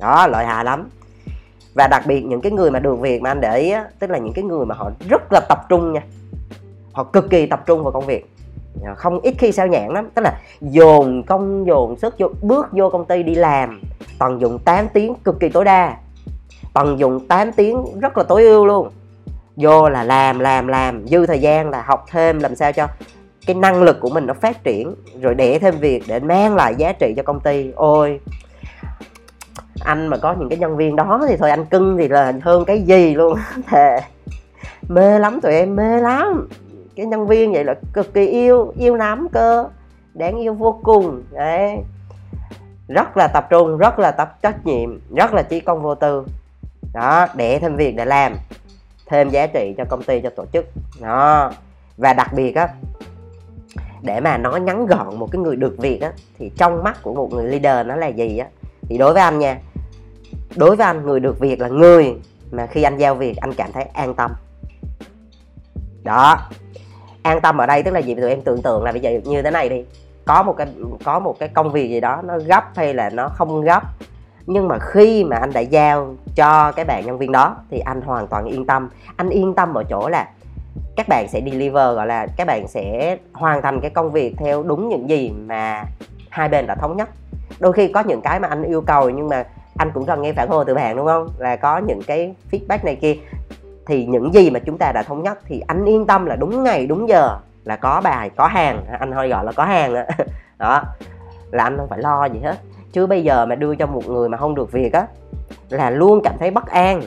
Đó 0.00 0.26
lợi 0.26 0.44
hại 0.44 0.64
lắm. 0.64 0.88
Và 1.74 1.86
đặc 1.86 2.02
biệt 2.06 2.20
những 2.20 2.40
cái 2.40 2.52
người 2.52 2.70
mà 2.70 2.78
được 2.78 3.00
việc 3.00 3.22
mà 3.22 3.30
anh 3.30 3.40
để 3.40 3.58
ý 3.58 3.70
á, 3.70 3.84
tức 3.98 4.10
là 4.10 4.18
những 4.18 4.32
cái 4.32 4.44
người 4.44 4.66
mà 4.66 4.74
họ 4.74 4.90
rất 5.08 5.32
là 5.32 5.40
tập 5.48 5.58
trung 5.68 5.92
nha. 5.92 6.02
Họ 6.92 7.04
cực 7.04 7.30
kỳ 7.30 7.46
tập 7.46 7.62
trung 7.66 7.82
vào 7.82 7.92
công 7.92 8.06
việc. 8.06 8.33
Ờ, 8.82 8.94
không, 8.94 9.20
ít 9.20 9.34
khi 9.38 9.52
sao 9.52 9.66
nhãn 9.66 9.88
lắm. 9.92 10.08
Tức 10.14 10.22
là 10.22 10.40
dồn 10.60 11.22
công, 11.22 11.66
dồn 11.66 11.98
sức 11.98 12.14
vô, 12.18 12.28
bước 12.42 12.66
vô 12.72 12.90
công 12.90 13.04
ty 13.04 13.22
đi 13.22 13.34
làm. 13.34 13.80
Tận 14.18 14.40
dụng 14.40 14.58
8 14.58 14.88
tiếng, 14.92 15.14
cực 15.24 15.40
kỳ 15.40 15.48
tối 15.48 15.64
đa. 15.64 15.96
Tận 16.74 16.98
dụng 16.98 17.26
8 17.28 17.52
tiếng, 17.52 17.84
rất 18.00 18.18
là 18.18 18.24
tối 18.24 18.44
ưu 18.44 18.66
luôn. 18.66 18.90
Vô 19.56 19.88
là 19.88 20.04
làm 20.04 20.38
làm 20.38 20.68
làm, 20.68 21.06
dư 21.06 21.26
thời 21.26 21.40
gian 21.40 21.70
là 21.70 21.82
học 21.82 22.04
thêm 22.10 22.40
làm 22.40 22.56
sao 22.56 22.72
cho 22.72 22.86
cái 23.46 23.56
năng 23.56 23.82
lực 23.82 24.00
của 24.00 24.10
mình 24.10 24.26
nó 24.26 24.34
phát 24.34 24.64
triển, 24.64 24.94
rồi 25.20 25.34
để 25.34 25.58
thêm 25.58 25.74
việc 25.78 26.02
để 26.06 26.20
mang 26.20 26.54
lại 26.54 26.74
giá 26.78 26.92
trị 26.92 27.14
cho 27.16 27.22
công 27.22 27.40
ty. 27.40 27.70
Ôi, 27.76 28.20
anh 29.80 30.06
mà 30.06 30.16
có 30.16 30.34
những 30.38 30.48
cái 30.48 30.58
nhân 30.58 30.76
viên 30.76 30.96
đó 30.96 31.20
thì 31.28 31.36
thôi, 31.36 31.50
anh 31.50 31.64
cưng 31.64 31.96
thì 31.96 32.08
là 32.08 32.32
hơn 32.42 32.64
cái 32.64 32.82
gì 32.82 33.14
luôn. 33.14 33.38
Thề. 33.66 33.98
Mê 34.88 35.18
lắm 35.18 35.40
tụi 35.40 35.52
em, 35.52 35.76
mê 35.76 36.00
lắm 36.00 36.48
cái 36.96 37.06
nhân 37.06 37.26
viên 37.26 37.52
vậy 37.52 37.64
là 37.64 37.74
cực 37.92 38.14
kỳ 38.14 38.26
yêu 38.26 38.72
yêu 38.76 38.94
lắm 38.94 39.28
cơ, 39.32 39.68
đáng 40.14 40.38
yêu 40.38 40.54
vô 40.54 40.80
cùng, 40.82 41.22
đấy. 41.30 41.76
Rất 42.88 43.16
là 43.16 43.28
tập 43.28 43.46
trung, 43.50 43.78
rất 43.78 43.98
là 43.98 44.10
tập 44.10 44.38
trách 44.42 44.66
nhiệm, 44.66 45.00
rất 45.14 45.34
là 45.34 45.42
trí 45.42 45.60
công 45.60 45.82
vô 45.82 45.94
tư. 45.94 46.26
Đó, 46.94 47.26
để 47.34 47.58
thêm 47.58 47.76
việc 47.76 47.96
để 47.96 48.04
làm, 48.04 48.34
thêm 49.06 49.30
giá 49.30 49.46
trị 49.46 49.74
cho 49.78 49.84
công 49.84 50.02
ty, 50.02 50.20
cho 50.20 50.30
tổ 50.30 50.44
chức. 50.52 50.66
Đó. 51.00 51.52
Và 51.96 52.12
đặc 52.12 52.32
biệt 52.34 52.56
á, 52.56 52.68
để 54.02 54.20
mà 54.20 54.38
nó 54.38 54.56
ngắn 54.56 54.86
gọn 54.86 55.18
một 55.18 55.28
cái 55.32 55.42
người 55.42 55.56
được 55.56 55.74
việc 55.78 56.00
á, 56.00 56.12
thì 56.38 56.50
trong 56.56 56.82
mắt 56.82 57.02
của 57.02 57.14
một 57.14 57.32
người 57.32 57.44
leader 57.44 57.86
nó 57.86 57.96
là 57.96 58.06
gì 58.06 58.38
á? 58.38 58.46
Thì 58.88 58.98
đối 58.98 59.12
với 59.12 59.22
anh 59.22 59.38
nha, 59.38 59.58
đối 60.56 60.76
với 60.76 60.86
anh, 60.86 61.06
người 61.06 61.20
được 61.20 61.40
việc 61.40 61.60
là 61.60 61.68
người 61.68 62.14
mà 62.50 62.66
khi 62.66 62.82
anh 62.82 62.98
giao 62.98 63.14
việc, 63.14 63.36
anh 63.36 63.54
cảm 63.54 63.72
thấy 63.72 63.84
an 63.84 64.14
tâm. 64.14 64.30
Đó 66.02 66.36
an 67.24 67.40
tâm 67.40 67.58
ở 67.58 67.66
đây, 67.66 67.82
tức 67.82 67.90
là 67.90 68.00
gì 68.00 68.14
tụi 68.14 68.30
em 68.30 68.40
tưởng 68.40 68.62
tượng 68.62 68.84
là 68.84 68.92
bây 68.92 69.00
giờ 69.00 69.10
như 69.24 69.42
thế 69.42 69.50
này 69.50 69.68
đi. 69.68 69.84
Có 70.24 70.42
một 70.42 70.52
cái, 70.52 70.66
có 71.04 71.18
một 71.18 71.38
cái 71.38 71.48
công 71.48 71.72
việc 71.72 71.88
gì 71.88 72.00
đó, 72.00 72.20
nó 72.24 72.38
gấp 72.38 72.64
hay 72.76 72.94
là 72.94 73.10
nó 73.10 73.28
không 73.28 73.62
gấp. 73.62 73.82
Nhưng 74.46 74.68
mà 74.68 74.78
khi 74.78 75.24
mà 75.24 75.36
anh 75.36 75.52
đã 75.52 75.60
giao 75.60 76.14
cho 76.36 76.72
cái 76.72 76.84
bạn 76.84 77.06
nhân 77.06 77.18
viên 77.18 77.32
đó, 77.32 77.56
thì 77.70 77.78
anh 77.78 78.00
hoàn 78.00 78.26
toàn 78.26 78.44
yên 78.44 78.66
tâm. 78.66 78.88
Anh 79.16 79.28
yên 79.28 79.54
tâm 79.54 79.74
ở 79.74 79.84
chỗ 79.90 80.08
là 80.08 80.28
các 80.96 81.08
bạn 81.08 81.26
sẽ 81.28 81.40
deliver, 81.44 81.96
gọi 81.96 82.06
là 82.06 82.26
các 82.36 82.46
bạn 82.46 82.68
sẽ 82.68 83.16
hoàn 83.32 83.62
thành 83.62 83.80
cái 83.80 83.90
công 83.90 84.12
việc 84.12 84.34
theo 84.38 84.62
đúng 84.62 84.88
những 84.88 85.10
gì 85.10 85.32
mà 85.46 85.84
hai 86.30 86.48
bên 86.48 86.66
đã 86.66 86.74
thống 86.74 86.96
nhất. 86.96 87.08
Đôi 87.58 87.72
khi 87.72 87.88
có 87.88 88.00
những 88.00 88.20
cái 88.20 88.40
mà 88.40 88.48
anh 88.48 88.62
yêu 88.62 88.80
cầu 88.80 89.10
nhưng 89.10 89.28
mà 89.28 89.44
anh 89.76 89.90
cũng 89.94 90.06
cần 90.06 90.22
nghe 90.22 90.32
phản 90.32 90.48
hồi 90.48 90.64
từ 90.66 90.74
bạn, 90.74 90.96
đúng 90.96 91.06
không? 91.06 91.28
Là 91.38 91.56
có 91.56 91.78
những 91.78 92.02
cái 92.06 92.34
feedback 92.50 92.78
này 92.84 92.96
kia 92.96 93.16
thì 93.86 94.06
những 94.06 94.34
gì 94.34 94.50
mà 94.50 94.60
chúng 94.60 94.78
ta 94.78 94.92
đã 94.92 95.02
thống 95.02 95.22
nhất 95.22 95.38
thì 95.46 95.62
anh 95.66 95.84
yên 95.84 96.06
tâm 96.06 96.26
là 96.26 96.36
đúng 96.36 96.64
ngày 96.64 96.86
đúng 96.86 97.08
giờ 97.08 97.38
là 97.64 97.76
có 97.76 98.00
bài 98.04 98.30
có 98.36 98.46
hàng. 98.46 98.84
Anh 99.00 99.12
hơi 99.12 99.28
gọi 99.28 99.44
là 99.44 99.52
có 99.52 99.64
hàng 99.64 99.94
đó, 99.94 100.02
đó. 100.58 100.82
Là 101.50 101.64
anh 101.64 101.76
không 101.76 101.88
phải 101.88 101.98
lo 101.98 102.24
gì 102.24 102.40
hết. 102.40 102.58
Chứ 102.92 103.06
bây 103.06 103.24
giờ 103.24 103.46
mà 103.46 103.54
đưa 103.54 103.74
cho 103.74 103.86
một 103.86 104.08
người 104.08 104.28
mà 104.28 104.38
không 104.38 104.54
được 104.54 104.72
việc 104.72 104.92
á 104.92 105.06
là 105.70 105.90
luôn 105.90 106.20
cảm 106.24 106.34
thấy 106.38 106.50
bất 106.50 106.66
an. 106.66 107.02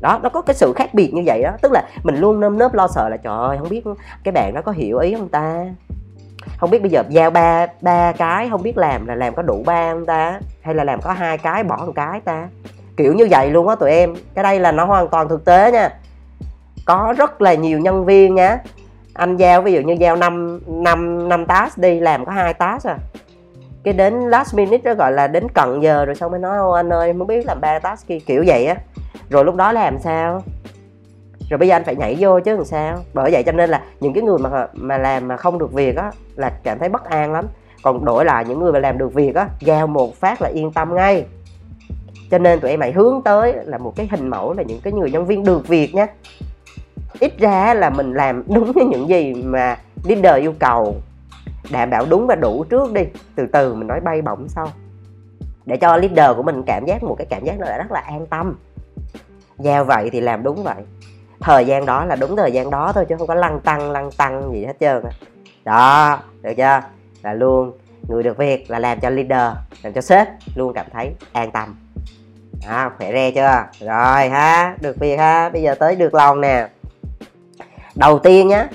Đó 0.00 0.20
nó 0.22 0.28
có 0.28 0.42
cái 0.42 0.54
sự 0.54 0.72
khác 0.76 0.94
biệt 0.94 1.14
như 1.14 1.22
vậy 1.26 1.42
đó 1.42 1.50
tức 1.62 1.72
là 1.72 1.82
mình 2.02 2.16
luôn 2.16 2.40
nơm 2.40 2.58
nớp 2.58 2.74
lo 2.74 2.88
sợ 2.88 3.08
là 3.08 3.16
trời 3.16 3.38
ơi 3.38 3.56
không 3.58 3.68
biết 3.68 3.84
cái 4.24 4.32
bạn 4.32 4.54
đó 4.54 4.60
có 4.62 4.72
hiểu 4.72 4.98
ý 4.98 5.14
không 5.14 5.28
ta? 5.28 5.66
Không 6.58 6.70
biết 6.70 6.82
bây 6.82 6.90
giờ 6.90 7.02
giao 7.08 7.30
ba 7.30 7.66
ba 7.80 8.12
cái 8.12 8.48
không 8.50 8.62
biết 8.62 8.78
làm 8.78 9.06
là 9.06 9.14
làm 9.14 9.34
có 9.34 9.42
đủ 9.42 9.62
ba 9.66 9.92
không 9.92 10.06
ta? 10.06 10.40
Hay 10.62 10.74
là 10.74 10.84
làm 10.84 11.00
có 11.00 11.12
hai 11.12 11.38
cái 11.38 11.64
bỏ 11.64 11.76
một 11.86 11.92
cái 11.94 12.20
ta? 12.20 12.48
Kiểu 12.98 13.14
như 13.14 13.28
vậy 13.30 13.50
luôn 13.50 13.68
á 13.68 13.74
tụi 13.74 13.90
em. 13.90 14.14
Cái 14.34 14.42
đây 14.42 14.60
là 14.60 14.72
nó 14.72 14.84
hoàn 14.84 15.08
toàn 15.08 15.28
thực 15.28 15.44
tế 15.44 15.72
nha. 15.72 15.90
Có 16.86 17.14
rất 17.18 17.42
là 17.42 17.54
nhiều 17.54 17.78
nhân 17.78 18.04
viên 18.04 18.34
nhá 18.34 18.58
anh 19.14 19.36
giao, 19.36 19.62
ví 19.62 19.72
dụ 19.72 19.80
như 19.80 19.96
giao 19.98 20.16
năm 20.16 20.60
năm 20.66 21.28
năm 21.28 21.46
task 21.46 21.78
đi, 21.78 22.00
làm 22.00 22.24
có 22.24 22.32
hai 22.32 22.54
task 22.54 22.86
à. 22.86 22.96
Cái 23.84 23.94
đến 23.94 24.14
last 24.14 24.54
minute 24.54 24.82
đó 24.84 24.94
gọi 24.94 25.12
là 25.12 25.26
đến 25.26 25.46
cận 25.54 25.80
giờ 25.80 26.04
rồi 26.04 26.14
xong 26.14 26.30
mới 26.30 26.40
nói, 26.40 26.58
ô, 26.58 26.70
anh 26.70 26.92
ơi, 26.92 27.12
mới 27.12 27.26
biết 27.26 27.46
làm 27.46 27.60
ba 27.60 27.78
task 27.78 28.06
kia, 28.06 28.18
kiểu 28.26 28.44
vậy 28.46 28.66
á. 28.66 28.74
Rồi 29.30 29.44
lúc 29.44 29.54
đó 29.54 29.72
làm 29.72 29.98
sao? 29.98 30.42
Rồi 31.50 31.58
bây 31.58 31.68
giờ 31.68 31.76
anh 31.76 31.84
phải 31.84 31.96
nhảy 31.96 32.16
vô 32.18 32.40
chứ 32.40 32.56
làm 32.56 32.64
sao? 32.64 32.96
Bởi 33.14 33.30
vậy 33.32 33.42
cho 33.42 33.52
nên 33.52 33.70
là 33.70 33.82
những 34.00 34.12
cái 34.12 34.22
người 34.22 34.38
mà 34.38 34.66
mà 34.72 34.98
làm 34.98 35.28
mà 35.28 35.36
không 35.36 35.58
được 35.58 35.72
việc 35.72 35.96
á 35.96 36.10
là 36.36 36.52
cảm 36.62 36.78
thấy 36.78 36.88
bất 36.88 37.04
an 37.04 37.32
lắm. 37.32 37.44
Còn 37.82 38.04
đổi 38.04 38.24
lại 38.24 38.44
những 38.48 38.60
người 38.60 38.72
mà 38.72 38.78
làm 38.78 38.98
được 38.98 39.14
việc 39.14 39.34
á, 39.34 39.46
giao 39.60 39.86
một 39.86 40.14
phát 40.14 40.42
là 40.42 40.48
yên 40.48 40.72
tâm 40.72 40.94
ngay 40.94 41.26
cho 42.30 42.38
nên 42.38 42.60
tụi 42.60 42.70
em 42.70 42.80
hãy 42.80 42.92
hướng 42.92 43.22
tới 43.24 43.54
là 43.64 43.78
một 43.78 43.92
cái 43.96 44.08
hình 44.10 44.28
mẫu 44.28 44.52
là 44.52 44.62
những 44.62 44.80
cái 44.80 44.92
người 44.92 45.10
nhân 45.10 45.26
viên 45.26 45.44
được 45.44 45.68
việc 45.68 45.94
nhé 45.94 46.06
ít 47.20 47.38
ra 47.38 47.74
là 47.74 47.90
mình 47.90 48.14
làm 48.14 48.42
đúng 48.46 48.72
với 48.72 48.84
những 48.84 49.08
gì 49.08 49.34
mà 49.34 49.78
leader 50.04 50.42
yêu 50.42 50.54
cầu. 50.58 50.96
Đảm 51.70 51.90
bảo 51.90 52.06
đúng 52.10 52.26
và 52.26 52.34
đủ 52.34 52.64
trước 52.64 52.92
đi, 52.92 53.02
từ 53.34 53.46
từ 53.52 53.74
mình 53.74 53.86
nói 53.86 54.00
bay 54.00 54.22
bổng 54.22 54.48
sau. 54.48 54.68
Để 55.66 55.76
cho 55.76 55.96
leader 55.96 56.36
của 56.36 56.42
mình 56.42 56.62
cảm 56.66 56.86
giác 56.86 57.02
một 57.02 57.14
cái 57.18 57.26
cảm 57.30 57.44
giác 57.44 57.60
là 57.60 57.78
rất 57.78 57.92
là 57.92 58.00
an 58.00 58.26
tâm. 58.26 58.56
Giao 59.58 59.84
vậy 59.84 60.10
thì 60.10 60.20
làm 60.20 60.42
đúng 60.42 60.64
vậy. 60.64 60.82
Thời 61.40 61.66
gian 61.66 61.86
đó 61.86 62.04
là 62.04 62.16
đúng 62.16 62.36
thời 62.36 62.52
gian 62.52 62.70
đó 62.70 62.92
thôi 62.92 63.04
chứ 63.08 63.16
không 63.16 63.26
có 63.26 63.34
lăng 63.34 63.60
tăng 63.60 63.90
lăng 63.90 64.10
tăng 64.10 64.52
gì 64.52 64.64
hết 64.64 64.76
trơn 64.80 65.04
đó, 65.64 66.18
được 66.42 66.54
chưa? 66.56 66.80
Là 67.22 67.32
luôn, 67.34 67.72
người 68.08 68.22
được 68.22 68.36
việc 68.36 68.70
là 68.70 68.78
làm 68.78 69.00
cho 69.00 69.10
leader, 69.10 69.56
làm 69.82 69.92
cho 69.92 70.00
sếp 70.00 70.28
luôn 70.54 70.72
cảm 70.74 70.86
thấy 70.92 71.10
an 71.32 71.50
tâm 71.50 71.76
à, 72.66 72.90
khỏe 72.98 73.12
re 73.12 73.30
chưa? 73.30 73.86
Rồi 73.86 74.28
ha 74.28 74.76
được 74.80 74.96
việc 75.00 75.16
ha. 75.16 75.48
Bây 75.48 75.62
giờ 75.62 75.74
tới 75.74 75.96
được 75.96 76.14
lòng 76.14 76.40
nè. 76.40 76.68
Đầu 77.94 78.18
tiên 78.18 78.48
nhá 78.48 78.68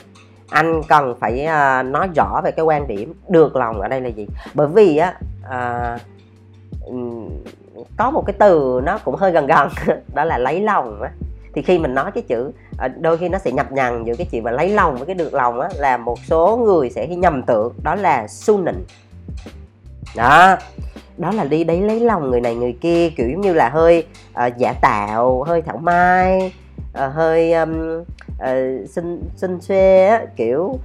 anh 0.49 0.81
cần 0.87 1.15
phải 1.19 1.47
uh, 1.47 1.85
nói 1.85 2.09
rõ 2.15 2.41
về 2.43 2.51
cái 2.51 2.65
quan 2.65 2.87
điểm 2.87 3.13
được 3.29 3.55
lòng 3.55 3.81
ở 3.81 3.87
đây 3.87 4.01
là 4.01 4.09
gì. 4.09 4.27
Bởi 4.53 4.67
vì 4.67 4.97
á 4.97 5.13
uh, 5.43 6.01
có 7.97 8.11
một 8.11 8.23
cái 8.25 8.33
từ 8.39 8.81
nó 8.83 8.97
cũng 8.97 9.15
hơi 9.15 9.31
gần 9.31 9.47
gần 9.47 9.69
đó 10.13 10.23
là 10.23 10.37
lấy 10.37 10.61
lòng 10.61 11.01
á. 11.01 11.11
Thì 11.55 11.61
khi 11.61 11.79
mình 11.79 11.95
nói 11.95 12.11
cái 12.11 12.23
chữ 12.27 12.51
ờ, 12.77 12.87
đôi 12.87 13.17
khi 13.17 13.29
nó 13.29 13.37
sẽ 13.37 13.51
nhập 13.51 13.71
nhằng 13.71 14.07
giữa 14.07 14.15
cái 14.15 14.27
chuyện 14.31 14.43
mà 14.43 14.51
lấy 14.51 14.69
lòng 14.69 14.95
với 14.95 15.05
cái 15.05 15.15
được 15.15 15.33
lòng 15.33 15.59
á 15.59 15.69
là 15.75 15.97
một 15.97 16.19
số 16.25 16.57
người 16.57 16.89
sẽ 16.89 17.07
nhầm 17.07 17.43
tưởng 17.43 17.73
đó 17.83 17.95
là 17.95 18.27
su 18.27 18.57
nịnh. 18.57 18.85
Đó 20.15 20.57
đó 21.17 21.31
là 21.31 21.43
đi 21.43 21.63
đấy 21.63 21.81
lấy 21.81 21.99
lòng 21.99 22.31
người 22.31 22.41
này 22.41 22.55
người 22.55 22.77
kia 22.81 23.09
kiểu 23.09 23.29
giống 23.29 23.41
như 23.41 23.53
là 23.53 23.69
hơi 23.69 24.07
uh, 24.47 24.57
giả 24.57 24.73
tạo 24.81 25.43
hơi 25.43 25.61
thảo 25.61 25.77
mai 25.77 26.53
uh, 26.91 27.13
hơi 27.13 27.53
um, 27.53 28.01
uh, 28.01 28.89
xinh 28.89 29.23
xinh 29.35 29.61
xê 29.61 30.07
á 30.07 30.21
kiểu 30.35 30.79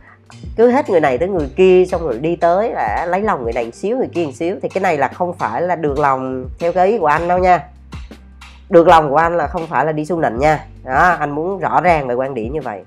cứ 0.57 0.71
hết 0.71 0.91
người 0.91 1.01
này 1.01 1.19
tới 1.19 1.29
người 1.29 1.49
kia 1.57 1.85
xong 1.91 2.03
rồi 2.03 2.19
đi 2.19 2.37
tới 2.37 2.71
là 2.71 3.07
lấy 3.09 3.23
lòng 3.23 3.45
người 3.45 3.53
này 3.53 3.65
một 3.65 3.75
xíu 3.75 3.97
người 3.97 4.09
kia 4.15 4.25
một 4.25 4.33
xíu. 4.35 4.57
Thì 4.63 4.69
cái 4.69 4.83
này 4.83 4.99
là 4.99 5.09
không 5.09 5.33
phải 5.33 5.63
là 5.63 5.77
được 5.77 5.99
lòng 5.99 6.49
theo 6.59 6.73
cái 6.73 6.89
ý 6.89 6.99
của 6.99 7.07
anh 7.07 7.29
đâu 7.29 7.39
nha. 7.39 7.65
Được 8.71 8.89
lòng 8.89 9.11
của 9.11 9.17
anh 9.17 9.37
là 9.37 9.47
không 9.47 9.67
phải 9.67 9.85
là 9.85 9.93
đi 9.93 10.05
xu 10.05 10.21
nịnh 10.21 10.39
nha. 10.39 10.67
Đó 10.85 11.17
anh 11.21 11.31
muốn 11.31 11.59
rõ 11.59 11.81
ràng 11.81 12.09
về 12.09 12.15
quan 12.15 12.35
điểm 12.35 12.53
như 12.53 12.61
vậy. 12.61 12.83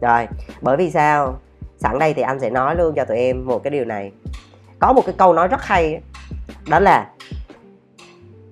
Rồi 0.00 0.28
bởi 0.60 0.76
vì 0.76 0.90
sao? 0.90 1.38
Sẵn 1.78 1.98
đây 1.98 2.14
thì 2.14 2.22
anh 2.22 2.40
sẽ 2.40 2.50
nói 2.50 2.76
luôn 2.76 2.94
cho 2.96 3.04
tụi 3.04 3.16
em 3.16 3.46
một 3.46 3.62
cái 3.64 3.70
điều 3.70 3.84
này. 3.84 4.12
Có 4.78 4.92
một 4.92 5.02
cái 5.06 5.14
câu 5.18 5.32
nói 5.32 5.48
rất 5.48 5.62
hay 5.62 6.00
đó 6.68 6.78
là 6.78 7.06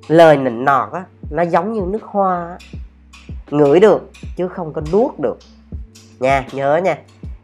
lời 0.08 0.36
nịnh 0.36 0.64
nọt 0.64 0.92
á, 0.92 1.04
nó 1.30 1.42
giống 1.42 1.72
như 1.72 1.82
nước 1.86 2.02
hoa 2.02 2.46
á. 2.46 2.58
ngửi 3.50 3.80
được 3.80 4.10
chứ 4.36 4.48
không 4.48 4.72
có 4.72 4.82
nuốt 4.92 5.18
được. 5.18 5.38
Nha, 6.20 6.46
nhớ 6.52 6.76
nha. 6.84 6.98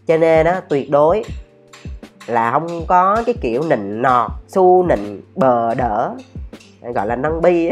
Cho 0.07 0.17
nên 0.17 0.47
á, 0.47 0.61
tuyệt 0.69 0.91
đối 0.91 1.25
là 2.27 2.51
không 2.51 2.87
có 2.87 3.23
cái 3.27 3.35
kiểu 3.41 3.63
nịnh 3.69 4.03
nọt 4.03 4.31
su 4.49 4.87
nịnh 4.87 5.21
bờ 5.37 5.75
đỡ, 5.75 6.15
gọi 6.95 7.07
là 7.07 7.17
nâng 7.17 7.43
bi 7.43 7.71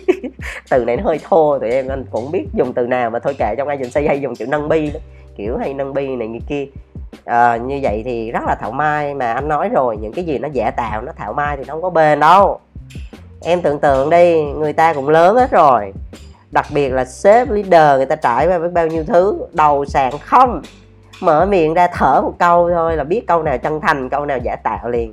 từ 0.70 0.84
này 0.84 0.96
nó 0.96 1.02
hơi 1.04 1.20
thô, 1.28 1.58
tụi 1.58 1.70
em 1.70 1.88
anh 1.88 2.04
cũng 2.10 2.30
biết 2.30 2.46
dùng 2.54 2.72
từ 2.72 2.86
nào 2.86 3.10
mà 3.10 3.18
thôi 3.18 3.34
kệ, 3.38 3.54
trong 3.58 3.68
agency 3.68 4.06
hay 4.06 4.20
dùng 4.20 4.34
chữ 4.34 4.46
nâng 4.46 4.68
bi 4.68 4.90
đó 4.90 5.00
kiểu 5.36 5.56
hay 5.56 5.74
nâng 5.74 5.94
bi 5.94 6.16
này 6.16 6.28
như 6.28 6.38
kia. 6.48 6.66
À, 7.24 7.56
như 7.56 7.80
vậy 7.82 8.02
thì 8.04 8.30
rất 8.32 8.40
là 8.46 8.54
thảo 8.54 8.70
mai 8.70 9.14
mà 9.14 9.32
anh 9.32 9.48
nói 9.48 9.68
rồi 9.68 9.96
những 9.96 10.12
cái 10.12 10.24
gì 10.24 10.38
nó 10.38 10.48
giả 10.52 10.70
tạo 10.70 11.02
nó 11.02 11.12
thảo 11.16 11.32
mai 11.32 11.56
thì 11.56 11.64
nó 11.66 11.74
không 11.74 11.82
có 11.82 11.90
bền 11.90 12.20
đâu. 12.20 12.60
Em 13.42 13.62
tưởng 13.62 13.78
tượng 13.78 14.10
đi 14.10 14.42
người 14.42 14.72
ta 14.72 14.94
cũng 14.94 15.08
lớn 15.08 15.36
hết 15.36 15.50
rồi. 15.50 15.92
Đặc 16.50 16.66
biệt 16.74 16.88
là 16.88 17.04
sếp 17.04 17.50
leader 17.50 17.96
người 17.96 18.06
ta 18.06 18.16
trải 18.16 18.46
qua 18.48 18.58
với 18.58 18.68
bao 18.68 18.86
nhiêu 18.86 19.04
thứ 19.04 19.46
đầu 19.52 19.84
sàn 19.84 20.18
không. 20.18 20.62
Mở 21.20 21.46
miệng 21.46 21.74
ra 21.74 21.88
thở 21.92 22.20
một 22.22 22.32
câu 22.38 22.70
thôi 22.70 22.96
là 22.96 23.04
biết 23.04 23.26
câu 23.26 23.42
nào 23.42 23.58
chân 23.58 23.80
thành 23.80 24.08
câu 24.08 24.26
nào 24.26 24.38
giả 24.38 24.56
tạo 24.56 24.88
liền. 24.88 25.12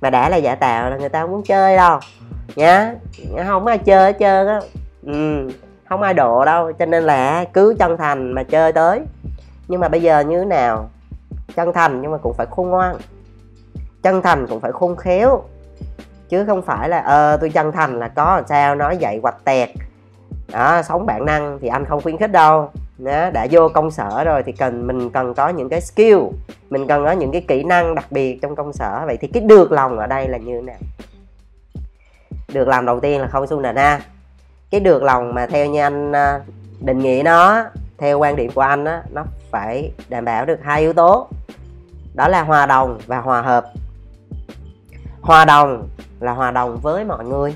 Mà 0.00 0.10
đã 0.10 0.28
là 0.28 0.36
giả 0.36 0.54
tạo 0.54 0.90
là 0.90 0.96
người 0.96 1.08
ta 1.08 1.20
không 1.20 1.30
muốn 1.30 1.42
chơi 1.42 1.76
đâu. 1.76 1.98
Nhá 2.56 2.94
không 3.46 3.66
ai 3.66 3.78
chơi 3.78 4.12
hết 4.12 4.16
trơn 4.18 4.46
á. 4.46 4.60
Ừ, 5.06 5.48
không 5.88 6.02
ai 6.02 6.14
độ 6.14 6.44
đâu 6.44 6.72
cho 6.72 6.86
nên 6.86 7.04
là 7.04 7.44
cứ 7.52 7.76
chân 7.78 7.96
thành 7.96 8.32
mà 8.32 8.42
chơi 8.42 8.72
tới 8.72 9.00
nhưng 9.68 9.80
mà 9.80 9.88
bây 9.88 10.02
giờ 10.02 10.20
như 10.20 10.38
thế 10.38 10.44
nào? 10.44 10.88
Chân 11.56 11.72
thành 11.72 12.02
nhưng 12.02 12.10
mà 12.10 12.18
cũng 12.18 12.34
phải 12.34 12.46
khôn 12.50 12.68
ngoan. 12.68 12.96
Chân 14.02 14.22
thành 14.22 14.46
cũng 14.46 14.60
phải 14.60 14.72
khôn 14.72 14.96
khéo. 14.96 15.42
Chứ 16.28 16.44
không 16.44 16.62
phải 16.62 16.88
là 16.88 16.98
ờ 16.98 17.36
tôi 17.36 17.50
chân 17.50 17.72
thành 17.72 17.98
là 17.98 18.08
có 18.08 18.36
làm 18.36 18.46
sao 18.48 18.74
nói 18.74 18.98
vậy 19.00 19.20
hoạch 19.22 19.44
tẹt. 19.44 19.68
Đó 20.52 20.82
sống 20.82 21.06
bản 21.06 21.24
năng 21.24 21.58
thì 21.62 21.68
anh 21.68 21.84
không 21.84 22.00
khuyến 22.02 22.16
khích 22.16 22.32
đâu. 22.32 22.70
Đó, 22.98 23.30
đã 23.30 23.46
vô 23.50 23.68
công 23.68 23.90
sở 23.90 24.24
rồi 24.24 24.42
thì 24.42 24.52
cần 24.52 24.86
mình 24.86 25.10
cần 25.10 25.34
có 25.34 25.48
những 25.48 25.68
cái 25.68 25.80
skill 25.80 26.18
mình 26.70 26.86
cần 26.86 27.04
có 27.04 27.12
những 27.12 27.32
cái 27.32 27.44
kỹ 27.48 27.64
năng 27.64 27.94
đặc 27.94 28.04
biệt 28.10 28.38
trong 28.42 28.56
công 28.56 28.72
sở. 28.72 29.02
Vậy 29.06 29.16
thì 29.20 29.28
cái 29.28 29.42
được 29.42 29.72
lòng 29.72 29.98
ở 29.98 30.06
đây 30.06 30.28
là 30.28 30.38
như 30.38 30.54
thế 30.54 30.62
nào? 30.62 30.76
Được 32.52 32.68
lòng 32.68 32.86
đầu 32.86 33.00
tiên 33.00 33.20
là 33.20 33.28
không 33.28 33.46
su 33.46 33.60
nịnh 33.60 33.76
ha. 33.76 34.00
Cái 34.70 34.80
được 34.80 35.02
lòng 35.02 35.34
mà 35.34 35.46
theo 35.46 35.66
như 35.66 35.80
anh 35.80 36.12
à, 36.12 36.40
định 36.80 36.98
nghĩa 36.98 37.22
nó 37.24 37.64
theo 37.98 38.18
quan 38.18 38.36
điểm 38.36 38.50
của 38.54 38.60
anh 38.60 38.84
á 38.84 39.02
nó 39.10 39.24
phải 39.56 39.92
đảm 40.08 40.24
bảo 40.24 40.46
được 40.46 40.58
hai 40.62 40.80
yếu 40.80 40.92
tố. 40.92 41.28
Đó 42.14 42.28
là 42.28 42.42
hòa 42.42 42.66
đồng 42.66 42.98
và 43.06 43.20
hòa 43.20 43.42
hợp. 43.42 43.64
Hòa 45.20 45.44
đồng 45.44 45.88
là 46.20 46.32
hòa 46.32 46.50
đồng 46.50 46.76
với 46.82 47.04
mọi 47.04 47.24
người. 47.24 47.54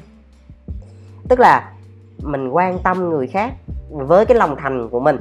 Tức 1.29 1.41
là 1.41 1.73
mình 2.19 2.49
quan 2.49 2.79
tâm 2.79 3.11
người 3.11 3.27
khác 3.27 3.53
với 3.91 4.27
cái 4.27 4.37
lòng 4.37 4.57
thành 4.57 4.89
của 4.89 5.01
mình. 5.01 5.19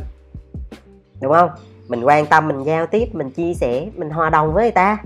Đúng 1.22 1.34
không? 1.34 1.50
Mình 1.88 2.04
quan 2.04 2.26
tâm, 2.26 2.48
mình 2.48 2.64
giao 2.64 2.88
tiếp, 2.88 3.16
mình 3.16 3.32
chia 3.32 3.54
sẻ, 3.54 3.88
mình 3.96 4.10
hòa 4.10 4.30
đồng 4.30 4.54
với 4.54 4.64
người 4.64 4.72
ta. 4.72 4.98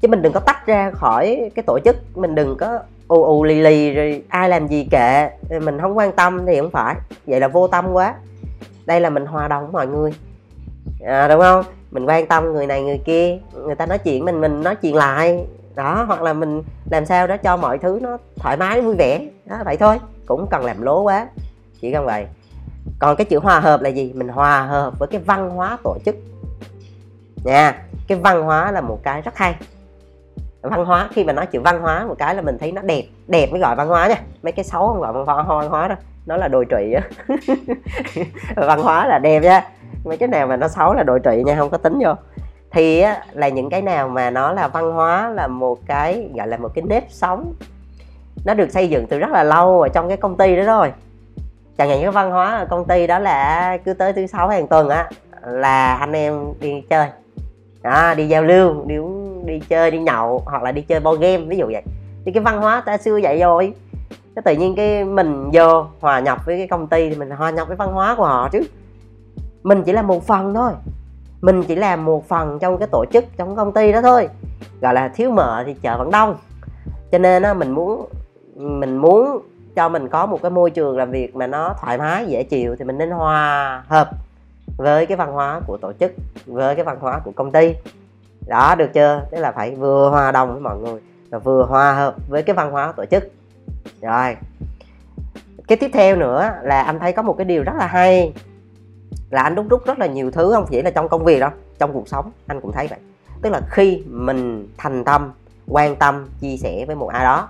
Chứ 0.00 0.08
mình 0.08 0.22
đừng 0.22 0.32
có 0.32 0.40
tách 0.40 0.66
ra 0.66 0.90
khỏi 0.90 1.50
cái 1.54 1.62
tổ 1.66 1.78
chức. 1.84 1.96
Mình 2.14 2.34
đừng 2.34 2.56
có 2.56 2.78
ù 3.08 3.24
ù 3.24 3.44
lì 3.44 3.60
lì 3.60 3.94
rồi 3.94 4.24
ai 4.28 4.48
làm 4.48 4.68
gì 4.68 4.88
kệ. 4.90 5.30
Mình 5.62 5.80
không 5.80 5.98
quan 5.98 6.12
tâm 6.12 6.46
thì 6.46 6.60
không 6.60 6.70
phải. 6.70 6.94
Vậy 7.26 7.40
là 7.40 7.48
vô 7.48 7.68
tâm 7.68 7.92
quá. 7.92 8.14
Đây 8.86 9.00
là 9.00 9.10
mình 9.10 9.26
hòa 9.26 9.48
đồng 9.48 9.62
với 9.62 9.72
mọi 9.72 9.86
người 9.86 10.12
à, 11.04 11.28
đúng 11.28 11.40
không? 11.40 11.64
Mình 11.90 12.04
quan 12.04 12.26
tâm 12.26 12.52
người 12.52 12.66
này 12.66 12.82
người 12.82 13.00
kia 13.04 13.38
người 13.52 13.74
ta 13.74 13.86
nói 13.86 13.98
chuyện 13.98 14.24
mình 14.24 14.40
mình 14.40 14.62
nói 14.62 14.76
chuyện 14.76 14.94
lại. 14.94 15.46
Đó 15.74 16.04
hoặc 16.06 16.22
là 16.22 16.32
mình 16.32 16.62
làm 16.90 17.06
sao 17.06 17.26
đó 17.26 17.36
cho 17.36 17.56
mọi 17.56 17.78
thứ 17.78 17.98
nó 18.02 18.18
thoải 18.36 18.56
mái 18.56 18.80
vui 18.80 18.94
vẻ. 18.98 19.20
Đó 19.44 19.56
vậy 19.64 19.76
thôi 19.76 19.98
cũng 20.26 20.46
cần 20.50 20.64
làm 20.64 20.82
lố 20.82 21.02
quá. 21.02 21.26
Chỉ 21.80 21.92
cần 21.92 22.04
vậy. 22.04 22.26
Còn 22.98 23.16
cái 23.16 23.24
chữ 23.24 23.38
hòa 23.38 23.60
hợp 23.60 23.82
là 23.82 23.88
gì? 23.88 24.12
Mình 24.14 24.28
hòa 24.28 24.62
hợp 24.62 24.98
với 24.98 25.08
cái 25.08 25.20
văn 25.20 25.50
hóa 25.50 25.78
tổ 25.84 25.96
chức. 26.04 26.16
Nha 27.44 27.82
cái 28.08 28.18
văn 28.18 28.42
hóa 28.42 28.72
là 28.72 28.80
một 28.80 28.98
cái 29.02 29.22
rất 29.22 29.36
hay. 29.36 29.54
Văn 30.62 30.84
hóa 30.84 31.08
khi 31.12 31.24
mà 31.24 31.32
nói 31.32 31.46
chữ 31.46 31.60
văn 31.60 31.80
hóa 31.80 32.04
một 32.06 32.14
cái 32.18 32.34
là 32.34 32.42
mình 32.42 32.58
thấy 32.58 32.72
nó 32.72 32.82
đẹp. 32.82 33.02
Đẹp 33.26 33.50
mới 33.50 33.60
gọi 33.60 33.76
văn 33.76 33.88
hóa 33.88 34.08
nha. 34.08 34.20
Mấy 34.42 34.52
cái 34.52 34.64
xấu 34.64 34.88
không 34.88 35.00
gọi 35.00 35.12
văn 35.12 35.24
hóa 35.26 35.42
văn 35.42 35.68
hóa 35.68 35.88
đâu. 35.88 35.98
Nó 36.26 36.36
là 36.36 36.48
đồi 36.48 36.66
trụy 36.70 36.92
á. 36.92 37.02
Văn 38.56 38.82
hóa 38.82 39.06
là 39.06 39.18
đẹp 39.18 39.40
nha 39.42 39.62
mấy 40.04 40.16
cái 40.16 40.28
nào 40.28 40.46
mà 40.46 40.56
nó 40.56 40.68
xấu 40.68 40.94
là 40.94 41.02
đội 41.02 41.20
trị 41.20 41.42
nha 41.46 41.56
không 41.58 41.70
có 41.70 41.78
tính 41.78 41.98
vô. 42.04 42.14
Thì 42.70 43.00
á, 43.00 43.22
là 43.32 43.48
những 43.48 43.70
cái 43.70 43.82
nào 43.82 44.08
mà 44.08 44.30
nó 44.30 44.52
là 44.52 44.68
văn 44.68 44.92
hóa 44.92 45.30
là 45.30 45.46
một 45.46 45.78
cái 45.86 46.28
gọi 46.36 46.46
là 46.46 46.56
một 46.56 46.68
cái 46.74 46.84
nếp 46.88 47.04
sống 47.08 47.52
nó 48.44 48.54
được 48.54 48.70
xây 48.70 48.88
dựng 48.88 49.06
từ 49.06 49.18
rất 49.18 49.30
là 49.30 49.42
lâu 49.42 49.80
ở 49.80 49.88
trong 49.88 50.08
cái 50.08 50.16
công 50.16 50.36
ty 50.36 50.56
đó 50.56 50.62
rồi. 50.62 50.92
Chẳng 51.78 51.88
hạn 51.88 51.98
cái 52.02 52.10
văn 52.10 52.30
hóa 52.30 52.58
ở 52.58 52.66
công 52.70 52.84
ty 52.84 53.06
đó 53.06 53.18
là 53.18 53.76
cứ 53.84 53.94
tới 53.94 54.12
thứ 54.12 54.26
sáu 54.26 54.48
hàng 54.48 54.66
tuần 54.66 54.88
á 54.88 55.10
là 55.42 55.94
anh 55.94 56.12
em 56.12 56.44
đi 56.60 56.80
chơi. 56.90 57.08
Đó, 57.82 58.14
đi 58.14 58.28
giao 58.28 58.42
lưu 58.42 58.84
đi 58.86 58.96
uống 58.96 59.46
đi 59.46 59.60
chơi 59.68 59.90
đi 59.90 59.98
nhậu 59.98 60.42
hoặc 60.44 60.62
là 60.62 60.72
đi 60.72 60.82
chơi 60.82 61.00
board 61.00 61.22
game 61.22 61.38
ví 61.38 61.56
dụ 61.56 61.66
vậy. 61.66 61.82
Thì 62.24 62.32
cái 62.32 62.42
văn 62.42 62.58
hóa 62.58 62.82
ta 62.86 62.98
xưa 62.98 63.20
vậy 63.22 63.40
rồi. 63.40 63.74
Cái 64.34 64.42
tự 64.42 64.52
nhiên 64.52 64.74
cái 64.76 65.04
mình 65.04 65.50
vô 65.52 65.86
hòa 66.00 66.20
nhập 66.20 66.38
với 66.46 66.56
cái 66.56 66.68
công 66.68 66.86
ty 66.86 67.10
thì 67.10 67.16
mình 67.16 67.30
hòa 67.30 67.50
nhập 67.50 67.68
với 67.68 67.76
văn 67.76 67.92
hóa 67.92 68.14
của 68.14 68.24
họ 68.24 68.48
chứ 68.52 68.60
mình 69.62 69.82
chỉ 69.82 69.92
là 69.92 70.02
một 70.02 70.26
phần 70.26 70.54
thôi. 70.54 70.72
Mình 71.40 71.62
chỉ 71.62 71.74
là 71.74 71.96
một 71.96 72.28
phần 72.28 72.58
trong 72.58 72.78
cái 72.78 72.88
tổ 72.92 73.04
chức, 73.12 73.24
trong 73.36 73.56
công 73.56 73.72
ty 73.72 73.92
đó 73.92 74.02
thôi. 74.02 74.28
Gọi 74.80 74.94
là 74.94 75.08
thiếu 75.08 75.30
mợ 75.30 75.62
thì 75.66 75.74
chợ 75.74 75.98
vẫn 75.98 76.10
đông. 76.10 76.36
Cho 77.12 77.18
nên 77.18 77.42
á, 77.42 77.54
mình 77.54 77.70
muốn 77.70 78.08
mình 78.56 78.96
muốn 78.96 79.42
cho 79.76 79.88
mình 79.88 80.08
có 80.08 80.26
một 80.26 80.42
cái 80.42 80.50
môi 80.50 80.70
trường 80.70 80.98
làm 80.98 81.10
việc 81.10 81.36
mà 81.36 81.46
nó 81.46 81.74
thoải 81.80 81.98
mái, 81.98 82.26
dễ 82.26 82.42
chịu 82.42 82.76
thì 82.78 82.84
mình 82.84 82.98
nên 82.98 83.10
hòa 83.10 83.82
hợp 83.88 84.10
với 84.76 85.06
cái 85.06 85.16
văn 85.16 85.32
hóa 85.32 85.60
của 85.66 85.76
tổ 85.76 85.92
chức, 86.00 86.12
với 86.46 86.74
cái 86.74 86.84
văn 86.84 86.96
hóa 87.00 87.20
của 87.24 87.30
công 87.36 87.52
ty. 87.52 87.74
Đó, 88.48 88.74
được 88.78 88.90
chưa? 88.94 89.22
Tức 89.30 89.38
là 89.38 89.52
phải 89.52 89.74
vừa 89.74 90.08
hòa 90.10 90.32
đồng 90.32 90.52
với 90.52 90.60
mọi 90.60 90.78
người 90.78 91.00
và 91.30 91.38
vừa 91.38 91.64
hòa 91.64 91.92
hợp 91.92 92.14
với 92.28 92.42
cái 92.42 92.56
văn 92.56 92.70
hóa 92.70 92.92
tổ 92.96 93.04
chức. 93.04 93.24
Rồi. 94.02 94.36
Cái 95.68 95.78
tiếp 95.78 95.90
theo 95.92 96.16
nữa 96.16 96.50
là 96.62 96.82
anh 96.82 96.98
thấy 96.98 97.12
có 97.12 97.22
một 97.22 97.32
cái 97.38 97.44
điều 97.44 97.62
rất 97.62 97.74
là 97.78 97.86
hay 97.86 98.32
là 99.30 99.42
anh 99.42 99.54
đúc 99.54 99.66
rút 99.70 99.86
rất 99.86 99.98
là 99.98 100.06
nhiều 100.06 100.30
thứ 100.30 100.52
không 100.52 100.66
chỉ 100.70 100.82
là 100.82 100.90
trong 100.90 101.08
công 101.08 101.24
việc 101.24 101.40
đâu 101.40 101.50
trong 101.78 101.92
cuộc 101.92 102.08
sống 102.08 102.30
anh 102.46 102.60
cũng 102.60 102.72
thấy 102.72 102.86
vậy. 102.86 102.98
Tức 103.42 103.50
là 103.50 103.60
khi 103.70 104.02
mình 104.06 104.68
thành 104.76 105.04
tâm 105.04 105.32
quan 105.66 105.96
tâm 105.96 106.28
chia 106.40 106.56
sẻ 106.56 106.84
với 106.86 106.96
một 106.96 107.08
ai 107.08 107.24
đó 107.24 107.48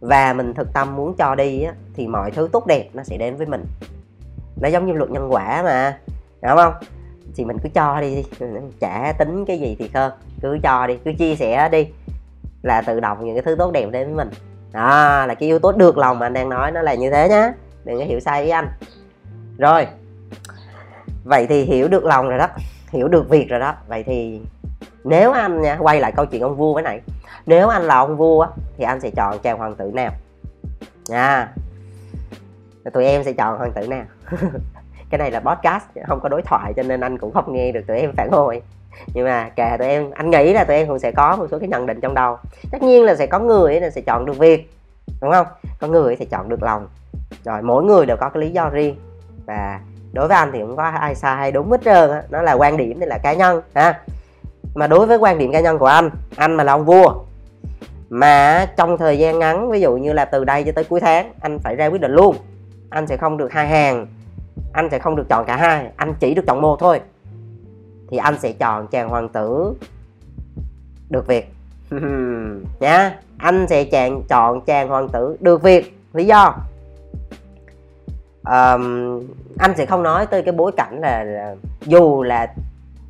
và 0.00 0.32
mình 0.32 0.54
thực 0.54 0.72
tâm 0.72 0.96
muốn 0.96 1.14
cho 1.14 1.34
đi 1.34 1.62
á, 1.62 1.72
thì 1.94 2.06
mọi 2.06 2.30
thứ 2.30 2.48
tốt 2.52 2.66
đẹp 2.66 2.88
nó 2.92 3.02
sẽ 3.02 3.16
đến 3.16 3.36
với 3.36 3.46
mình. 3.46 3.64
Nó 4.60 4.68
giống 4.68 4.86
như 4.86 4.92
luật 4.92 5.10
nhân 5.10 5.32
quả 5.32 5.62
mà 5.62 5.98
đúng 6.42 6.56
không? 6.56 6.74
Thì 7.36 7.44
mình 7.44 7.58
cứ 7.62 7.68
cho 7.74 8.00
đi 8.00 8.24
chả 8.80 9.12
tính 9.18 9.44
cái 9.44 9.58
gì 9.58 9.76
thì 9.78 9.90
hơn 9.94 10.12
cứ 10.42 10.58
cho 10.62 10.86
đi 10.86 10.96
cứ 11.04 11.12
chia 11.18 11.36
sẻ 11.36 11.68
đi. 11.68 11.88
Là 12.62 12.82
tự 12.82 13.00
động 13.00 13.24
những 13.24 13.34
cái 13.34 13.42
thứ 13.42 13.54
tốt 13.58 13.72
đẹp 13.72 13.90
đến 13.90 14.06
với 14.06 14.24
mình. 14.24 14.30
Đó 14.72 15.26
là 15.26 15.34
cái 15.34 15.48
yếu 15.48 15.58
tố 15.58 15.72
được 15.72 15.98
lòng 15.98 16.18
mà 16.18 16.26
anh 16.26 16.32
đang 16.32 16.48
nói 16.48 16.72
nó 16.72 16.82
là 16.82 16.94
như 16.94 17.10
thế 17.10 17.28
nhá. 17.28 17.52
Đừng 17.84 17.98
có 17.98 18.04
hiểu 18.04 18.20
sai 18.20 18.42
với 18.42 18.50
anh. 18.50 18.68
Rồi 19.58 19.86
vậy 21.24 21.46
thì 21.46 21.62
hiểu 21.62 21.88
được 21.88 22.04
lòng 22.04 22.28
rồi 22.28 22.38
đó, 22.38 22.48
hiểu 22.88 23.08
được 23.08 23.28
việc 23.28 23.48
rồi 23.48 23.60
đó. 23.60 23.74
Vậy 23.88 24.02
thì 24.02 24.40
nếu 25.04 25.32
anh 25.32 25.60
nha, 25.60 25.76
quay 25.80 26.00
lại 26.00 26.12
câu 26.12 26.26
chuyện 26.26 26.42
ông 26.42 26.56
vua 26.56 26.74
cái 26.74 26.82
này. 26.82 27.00
Nếu 27.46 27.68
anh 27.68 27.82
là 27.82 27.94
ông 27.94 28.16
vua 28.16 28.46
thì 28.78 28.84
anh 28.84 29.00
sẽ 29.00 29.10
chọn 29.10 29.38
chàng 29.38 29.58
hoàng 29.58 29.74
tử 29.74 29.90
nào? 29.94 30.12
À, 31.10 31.52
nha 32.84 32.90
tụi 32.90 33.04
em 33.04 33.24
sẽ 33.24 33.32
chọn 33.32 33.58
hoàng 33.58 33.72
tử 33.72 33.86
nào? 33.86 34.04
Cái 35.10 35.18
này 35.18 35.30
là 35.30 35.40
podcast, 35.40 35.84
không 36.06 36.20
có 36.22 36.28
đối 36.28 36.42
thoại 36.42 36.72
cho 36.76 36.82
nên 36.82 37.00
anh 37.00 37.18
cũng 37.18 37.32
không 37.32 37.52
nghe 37.52 37.72
được 37.72 37.86
tụi 37.86 37.98
em 37.98 38.12
phản 38.16 38.30
hồi. 38.30 38.62
Nhưng 39.14 39.24
mà 39.24 39.50
kệ 39.56 39.76
tụi 39.78 39.88
em, 39.88 40.10
anh 40.10 40.30
nghĩ 40.30 40.52
là 40.52 40.64
tụi 40.64 40.76
em 40.76 40.88
cũng 40.88 40.98
sẽ 40.98 41.10
có 41.10 41.36
một 41.36 41.46
số 41.50 41.58
cái 41.58 41.68
nhận 41.68 41.86
định 41.86 42.00
trong 42.00 42.14
đầu. 42.14 42.38
Tất 42.70 42.82
nhiên 42.82 43.04
là 43.04 43.14
sẽ 43.14 43.26
có 43.26 43.38
người 43.38 43.80
là 43.80 43.90
sẽ 43.90 44.00
chọn 44.00 44.26
được 44.26 44.38
việc, 44.38 44.70
đúng 45.20 45.32
không? 45.32 45.46
Có 45.80 45.88
người 45.88 46.16
sẽ 46.16 46.24
chọn 46.24 46.48
được 46.48 46.62
lòng. 46.62 46.88
Rồi 47.44 47.62
mỗi 47.62 47.84
người 47.84 48.06
đều 48.06 48.16
có 48.16 48.28
cái 48.28 48.40
lý 48.40 48.50
do 48.50 48.68
riêng. 48.68 48.96
Và 49.46 49.80
đối 50.14 50.28
với 50.28 50.36
anh 50.36 50.50
thì 50.52 50.60
cũng 50.60 50.76
có 50.76 50.82
ai 50.82 51.14
sai 51.14 51.36
hay 51.36 51.52
đúng 51.52 51.70
hết 51.70 51.80
trơn 51.84 52.10
á 52.10 52.22
nó 52.30 52.42
là 52.42 52.52
quan 52.52 52.76
điểm 52.76 53.00
này 53.00 53.08
là 53.08 53.18
cá 53.18 53.32
nhân, 53.32 53.60
ha. 53.74 54.00
Mà 54.74 54.86
đối 54.86 55.06
với 55.06 55.16
quan 55.18 55.38
điểm 55.38 55.52
cá 55.52 55.60
nhân 55.60 55.78
của 55.78 55.86
anh 55.86 56.10
anh 56.36 56.54
mà 56.56 56.64
là 56.64 56.72
ông 56.72 56.84
vua, 56.84 57.14
mà 58.08 58.66
trong 58.76 58.98
thời 58.98 59.18
gian 59.18 59.38
ngắn, 59.38 59.70
ví 59.70 59.80
dụ 59.80 59.96
như 59.96 60.12
là 60.12 60.24
từ 60.24 60.44
đây 60.44 60.64
cho 60.64 60.72
tới 60.72 60.84
cuối 60.84 61.00
tháng, 61.00 61.32
anh 61.40 61.58
phải 61.58 61.76
ra 61.76 61.86
quyết 61.86 62.00
định 62.00 62.12
luôn. 62.12 62.36
Anh 62.90 63.06
sẽ 63.06 63.16
không 63.16 63.36
được 63.36 63.52
hai 63.52 63.68
hàng, 63.68 64.06
anh 64.72 64.88
sẽ 64.90 64.98
không 64.98 65.16
được 65.16 65.28
chọn 65.28 65.44
cả 65.46 65.56
hai, 65.56 65.90
anh 65.96 66.14
chỉ 66.20 66.34
được 66.34 66.42
chọn 66.46 66.60
một 66.60 66.76
thôi. 66.80 67.00
Thì 68.10 68.16
anh 68.16 68.38
sẽ 68.38 68.52
chọn 68.52 68.86
chàng 68.86 69.08
hoàng 69.08 69.28
tử 69.28 69.74
được 71.10 71.26
việc 71.26 71.54
nhá 72.80 73.12
anh 73.38 73.66
sẽ 73.68 73.84
chàng, 73.84 74.22
chọn 74.28 74.60
chàng 74.60 74.88
hoàng 74.88 75.08
tử 75.08 75.36
được 75.40 75.62
việc 75.62 75.98
lý 76.12 76.26
do? 76.26 76.54
Um, 78.44 79.20
anh 79.58 79.74
sẽ 79.76 79.86
không 79.86 80.02
nói 80.02 80.26
tới 80.26 80.42
cái 80.42 80.52
bối 80.52 80.72
cảnh 80.76 81.00
là, 81.00 81.24
là 81.24 81.54
dù 81.80 82.22
là 82.22 82.54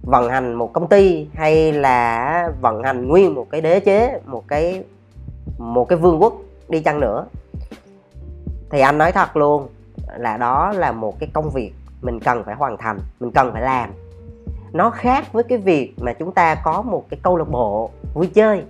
vận 0.03 0.31
hành 0.31 0.55
một 0.55 0.73
công 0.73 0.88
ty 0.88 1.29
hay 1.35 1.73
là 1.73 2.49
vận 2.61 2.83
hành 2.83 3.09
nguyên 3.09 3.35
một 3.35 3.47
cái 3.50 3.61
đế 3.61 3.81
chế 3.81 4.21
một 4.26 4.45
cái 4.49 4.85
một 5.59 5.85
cái 5.85 5.99
vương 5.99 6.23
quốc 6.23 6.35
đi 6.69 6.81
chăng 6.81 7.00
nữa 7.00 7.26
thì 8.71 8.81
anh 8.81 8.99
nói 8.99 9.12
thật 9.12 9.37
luôn 9.37 9.69
là 10.17 10.37
đó 10.37 10.73
là 10.73 10.93
một 10.93 11.19
cái 11.21 11.29
công 11.33 11.50
việc 11.50 11.73
mình 12.03 12.21
cần 12.21 12.45
phải 12.45 12.55
hoàn 12.55 12.76
thành 12.76 12.99
mình 13.21 13.31
cần 13.31 13.53
phải 13.53 13.62
làm. 13.62 13.91
Nó 14.73 14.91
khác 14.91 15.33
với 15.33 15.45
cái 15.45 15.59
việc 15.59 15.95
mà 16.00 16.12
chúng 16.12 16.33
ta 16.33 16.55
có 16.55 16.83
một 16.83 17.05
cái 17.11 17.21
câu 17.23 17.37
lạc 17.37 17.49
bộ 17.50 17.91
vui 18.14 18.26
chơi. 18.26 18.62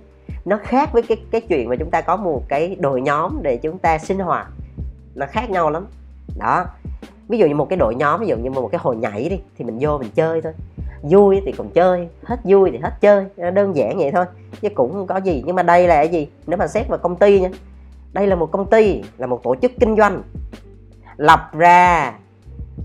Nó 0.45 0.59
khác 0.63 0.89
với 0.93 1.01
cái 1.01 1.17
cái 1.31 1.41
chuyện 1.41 1.69
mà 1.69 1.75
chúng 1.75 1.91
ta 1.91 2.01
có 2.01 2.15
một 2.15 2.43
cái 2.47 2.75
đội 2.79 3.01
nhóm 3.01 3.39
để 3.41 3.57
chúng 3.57 3.77
ta 3.77 3.97
sinh 3.97 4.19
hoạt. 4.19 4.47
Nó 5.15 5.25
khác 5.29 5.49
nhau 5.49 5.69
lắm 5.69 5.87
đó. 6.37 6.65
Ví 7.29 7.37
dụ 7.37 7.47
như 7.47 7.55
một 7.55 7.69
cái 7.69 7.77
đội 7.77 7.95
nhóm, 7.95 8.19
ví 8.19 8.27
dụ 8.27 8.37
như 8.37 8.49
một 8.49 8.69
cái 8.71 8.79
hồi 8.83 8.95
nhảy 8.95 9.29
đi, 9.29 9.39
thì 9.57 9.65
mình 9.65 9.77
vô 9.81 9.97
mình 9.97 10.09
chơi 10.15 10.41
thôi. 10.41 10.53
Vui 11.01 11.41
thì 11.45 11.51
còn 11.51 11.69
chơi, 11.69 12.07
hết 12.23 12.39
vui 12.43 12.71
thì 12.71 12.77
hết 12.77 12.91
chơi. 13.01 13.25
Đơn 13.51 13.75
giản 13.75 13.97
vậy 13.97 14.11
thôi, 14.11 14.25
chứ 14.61 14.69
cũng 14.69 14.93
không 14.93 15.07
có 15.07 15.17
gì. 15.17 15.43
Nhưng 15.45 15.55
mà 15.55 15.63
đây 15.63 15.87
là 15.87 15.95
cái 15.95 16.07
gì? 16.07 16.27
Nếu 16.47 16.57
mà 16.57 16.67
xét 16.67 16.87
vào 16.87 16.97
công 16.97 17.15
ty 17.15 17.39
nha. 17.39 17.49
Đây 18.13 18.27
là 18.27 18.35
một 18.35 18.51
công 18.51 18.69
ty, 18.69 19.03
là 19.17 19.27
một 19.27 19.43
tổ 19.43 19.55
chức 19.55 19.71
kinh 19.79 19.95
doanh. 19.95 20.21
Lập 21.17 21.49
ra 21.53 22.13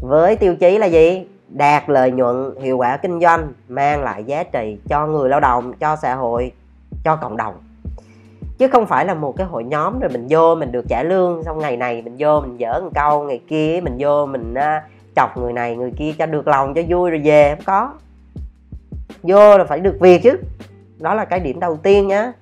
với 0.00 0.37
tiêu 0.37 0.56
chí 0.56 0.78
là 0.78 0.87
gì? 0.87 1.26
Đạt 1.49 1.90
lợi 1.90 2.11
nhuận, 2.11 2.54
hiệu 2.61 2.76
quả 2.76 2.97
kinh 2.97 3.20
doanh, 3.20 3.52
mang 3.68 4.02
lại 4.02 4.25
giá 4.25 4.42
trị 4.42 4.78
cho 4.88 5.06
người 5.06 5.28
lao 5.28 5.40
động, 5.40 5.73
cho 5.73 5.97
xã 5.97 6.14
hội, 6.14 6.52
cho 7.04 7.16
cộng 7.16 7.37
đồng 7.37 7.54
chứ 8.61 8.69
không 8.69 8.87
phải 8.87 9.05
là 9.05 9.14
một 9.14 9.35
cái 9.37 9.47
hội 9.47 9.64
nhóm 9.64 10.00
rồi 10.00 10.11
mình 10.12 10.26
vô 10.31 10.55
mình 10.55 10.73
được 10.73 10.85
trả 10.88 11.02
lương 11.02 11.43
xong 11.45 11.59
ngày 11.59 11.76
này 11.76 12.02
mình 12.02 12.17
vô 12.19 12.40
mình 12.40 12.57
dở 12.57 12.81
một 12.81 12.90
câu 12.95 13.25
ngày 13.25 13.40
kia 13.49 13.81
mình 13.83 13.97
vô 13.99 14.26
mình 14.26 14.55
uh, 14.55 14.83
chọc 15.17 15.37
người 15.37 15.52
này 15.52 15.76
người 15.76 15.93
kia 15.97 16.12
cho 16.19 16.26
được 16.26 16.49
lòng 16.49 16.75
cho 16.75 16.83
vui 16.88 17.11
rồi 17.11 17.21
về 17.25 17.55
không 17.55 17.64
có. 17.64 17.93
Vô 19.23 19.59
là 19.59 19.64
phải 19.64 19.81
được 19.81 19.97
việc 20.00 20.23
chứ. 20.23 20.37
Đó 20.99 21.14
là 21.14 21.25
cái 21.25 21.40
điểm 21.40 21.61
đầu 21.61 21.76
tiên 21.76 22.09
nhá. 22.09 22.33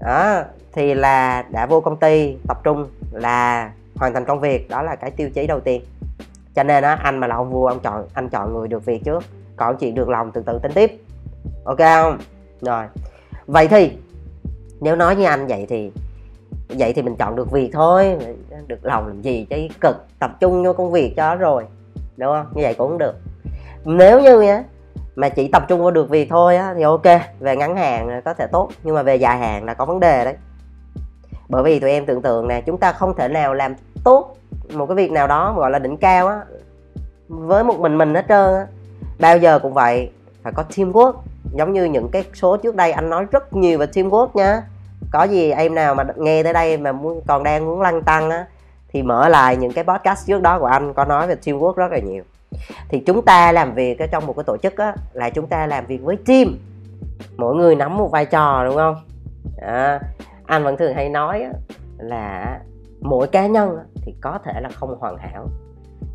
Đó 0.00 0.42
thì 0.72 0.94
là 0.94 1.44
đã 1.50 1.66
vô 1.66 1.80
công 1.80 1.96
ty 1.96 2.36
tập 2.48 2.60
trung 2.64 2.86
là 3.12 3.70
hoàn 3.96 4.14
thành 4.14 4.24
công 4.24 4.40
việc 4.40 4.68
đó 4.70 4.82
là 4.82 4.96
cái 4.96 5.10
tiêu 5.10 5.30
chí 5.30 5.46
đầu 5.46 5.60
tiên. 5.60 5.82
Cho 6.54 6.62
nên 6.62 6.84
á 6.84 6.98
anh 7.02 7.18
mà 7.18 7.26
là 7.26 7.36
ông 7.36 7.50
vua 7.50 7.66
ông 7.66 7.80
chọn 7.80 8.06
anh 8.14 8.28
chọn 8.28 8.54
người 8.54 8.68
được 8.68 8.84
việc 8.84 9.04
trước 9.04 9.24
còn 9.56 9.76
chuyện 9.76 9.94
được 9.94 10.08
lòng 10.08 10.30
từ 10.30 10.42
từ 10.46 10.58
tính 10.58 10.72
tiếp. 10.74 11.02
Ok 11.64 11.78
không? 11.78 12.18
Rồi. 12.60 12.84
Vậy 13.46 13.68
thì 13.68 13.92
nếu 14.80 14.96
nói 14.96 15.16
như 15.16 15.24
anh 15.24 15.46
vậy 15.46 15.66
thì 15.68 15.90
vậy 16.68 16.92
thì 16.92 17.02
mình 17.02 17.16
chọn 17.16 17.36
được 17.36 17.50
việc 17.50 17.70
thôi. 17.72 18.16
Được 18.66 18.78
lòng 18.82 19.06
làm 19.06 19.22
gì 19.22 19.46
chứ, 19.50 19.56
cực, 19.80 19.96
tập 20.18 20.30
trung 20.40 20.64
vô 20.64 20.72
công 20.72 20.92
việc 20.92 21.14
cho 21.16 21.34
rồi, 21.34 21.64
đúng 22.16 22.32
không? 22.32 22.46
Như 22.54 22.62
vậy 22.62 22.74
cũng 22.74 22.98
được. 22.98 23.14
Nếu 23.84 24.20
như 24.20 24.48
á, 24.48 24.64
mà 25.16 25.28
chỉ 25.28 25.48
tập 25.48 25.62
trung 25.68 25.80
vào 25.80 25.90
được 25.90 26.08
việc 26.08 26.30
thôi 26.30 26.56
á, 26.56 26.74
thì 26.76 26.82
ok, 26.82 27.04
về 27.40 27.56
ngắn 27.56 27.76
hạn 27.76 28.20
có 28.24 28.34
thể 28.34 28.46
tốt, 28.46 28.70
nhưng 28.82 28.94
mà 28.94 29.02
về 29.02 29.16
dài 29.16 29.38
hạn 29.38 29.64
là 29.64 29.74
có 29.74 29.84
vấn 29.84 30.00
đề 30.00 30.24
đấy. 30.24 30.34
Bởi 31.48 31.62
vì 31.62 31.80
tụi 31.80 31.90
em 31.90 32.06
tưởng 32.06 32.22
tượng 32.22 32.48
nè, 32.48 32.60
chúng 32.66 32.78
ta 32.78 32.92
không 32.92 33.16
thể 33.16 33.28
nào 33.28 33.54
làm 33.54 33.74
tốt 34.04 34.36
một 34.72 34.86
cái 34.86 34.96
việc 34.96 35.12
nào 35.12 35.26
đó 35.26 35.54
gọi 35.56 35.70
là 35.70 35.78
đỉnh 35.78 35.96
cao 35.96 36.28
á, 36.28 36.40
với 37.28 37.64
một 37.64 37.80
mình 37.80 37.98
mình 37.98 38.14
hết 38.14 38.24
trơn 38.28 38.54
á. 38.54 38.66
Bao 39.18 39.38
giờ 39.38 39.58
cũng 39.58 39.74
vậy, 39.74 40.10
phải 40.42 40.52
có 40.52 40.64
teamwork 40.68 41.12
giống 41.52 41.72
như 41.72 41.84
những 41.84 42.08
cái 42.08 42.24
số 42.34 42.56
trước 42.56 42.76
đây 42.76 42.92
anh 42.92 43.10
nói 43.10 43.26
rất 43.30 43.52
nhiều 43.52 43.78
về 43.78 43.86
teamwork 43.86 44.28
nha. 44.34 44.62
Có 45.12 45.24
gì 45.24 45.50
em 45.50 45.74
nào 45.74 45.94
mà 45.94 46.04
nghe 46.16 46.42
tới 46.42 46.52
đây 46.52 46.76
mà 46.76 46.92
muốn 46.92 47.20
còn 47.26 47.42
đang 47.42 47.66
muốn 47.66 47.80
lăn 47.80 48.02
tăng 48.02 48.30
á 48.30 48.46
thì 48.88 49.02
mở 49.02 49.28
lại 49.28 49.56
những 49.56 49.72
cái 49.72 49.84
podcast 49.84 50.26
trước 50.26 50.42
đó 50.42 50.58
của 50.58 50.66
anh 50.66 50.94
có 50.94 51.04
nói 51.04 51.26
về 51.26 51.36
teamwork 51.44 51.74
rất 51.74 51.92
là 51.92 51.98
nhiều. 51.98 52.22
Thì 52.88 53.02
chúng 53.06 53.24
ta 53.24 53.52
làm 53.52 53.74
việc 53.74 53.98
ở 53.98 54.06
trong 54.06 54.26
một 54.26 54.32
cái 54.36 54.44
tổ 54.44 54.56
chức 54.56 54.76
á 54.76 54.94
là 55.12 55.30
chúng 55.30 55.46
ta 55.46 55.66
làm 55.66 55.86
việc 55.86 56.02
với 56.02 56.16
team. 56.26 56.58
Mỗi 57.36 57.54
người 57.54 57.76
nắm 57.76 57.96
một 57.96 58.10
vai 58.10 58.26
trò 58.26 58.64
đúng 58.64 58.76
không? 58.76 58.96
À, 59.60 60.00
anh 60.46 60.64
vẫn 60.64 60.76
thường 60.76 60.94
hay 60.94 61.08
nói 61.08 61.42
á, 61.42 61.50
là 61.98 62.58
mỗi 63.00 63.26
cá 63.26 63.46
nhân 63.46 63.78
thì 64.02 64.14
có 64.20 64.38
thể 64.44 64.60
là 64.60 64.68
không 64.68 64.98
hoàn 65.00 65.16
hảo 65.16 65.48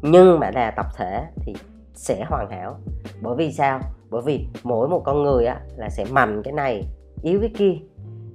nhưng 0.02 0.40
mà 0.40 0.52
là 0.52 0.72
tập 0.72 0.86
thể 0.98 1.24
thì 1.46 1.56
sẽ 1.96 2.26
hoàn 2.28 2.50
hảo. 2.50 2.78
Bởi 3.22 3.36
vì 3.36 3.52
sao? 3.52 3.80
Bởi 4.10 4.22
vì 4.26 4.48
mỗi 4.64 4.88
một 4.88 5.02
con 5.06 5.24
người 5.24 5.46
á, 5.46 5.60
là 5.78 5.90
sẽ 5.90 6.06
mạnh 6.12 6.42
cái 6.44 6.54
này, 6.54 6.84
yếu 7.24 7.40
cái 7.40 7.52
kia. 7.58 7.74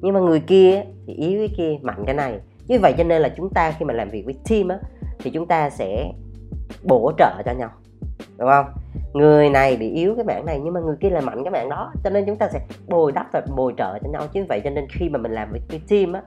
Nhưng 0.00 0.14
mà 0.14 0.20
người 0.20 0.40
kia 0.40 0.82
thì 1.06 1.14
yếu 1.14 1.38
cái 1.38 1.54
kia, 1.56 1.78
mạnh 1.82 2.02
cái 2.06 2.14
này. 2.14 2.40
Như 2.68 2.78
vậy 2.78 2.94
cho 2.98 3.04
nên 3.04 3.22
là 3.22 3.28
chúng 3.36 3.50
ta 3.54 3.74
khi 3.78 3.84
mà 3.84 3.94
làm 3.94 4.10
việc 4.10 4.24
với 4.24 4.34
team 4.50 4.68
á, 4.68 4.78
thì 5.18 5.30
chúng 5.30 5.46
ta 5.46 5.70
sẽ 5.70 6.12
bổ 6.82 7.12
trợ 7.18 7.42
cho 7.44 7.52
nhau, 7.52 7.70
đúng 8.38 8.48
không? 8.48 8.66
Người 9.12 9.50
này 9.50 9.76
bị 9.76 9.90
yếu 9.90 10.14
cái 10.14 10.24
mảng 10.24 10.46
này, 10.46 10.60
nhưng 10.64 10.74
mà 10.74 10.80
người 10.80 10.96
kia 11.00 11.10
là 11.10 11.20
mạnh 11.20 11.44
cái 11.44 11.50
mảng 11.50 11.68
đó. 11.68 11.92
Cho 12.04 12.10
nên 12.10 12.26
chúng 12.26 12.36
ta 12.36 12.48
sẽ 12.52 12.66
bồi 12.88 13.12
đắp 13.12 13.26
và 13.32 13.42
bồi 13.56 13.74
trợ 13.78 13.98
cho 14.02 14.10
nhau. 14.10 14.22
Chứ 14.32 14.44
vậy 14.48 14.60
cho 14.64 14.70
nên 14.70 14.86
khi 14.90 15.08
mà 15.08 15.18
mình 15.18 15.32
làm 15.32 15.50
với 15.50 15.60
cái 15.68 15.80
team 15.88 16.12
á, 16.12 16.22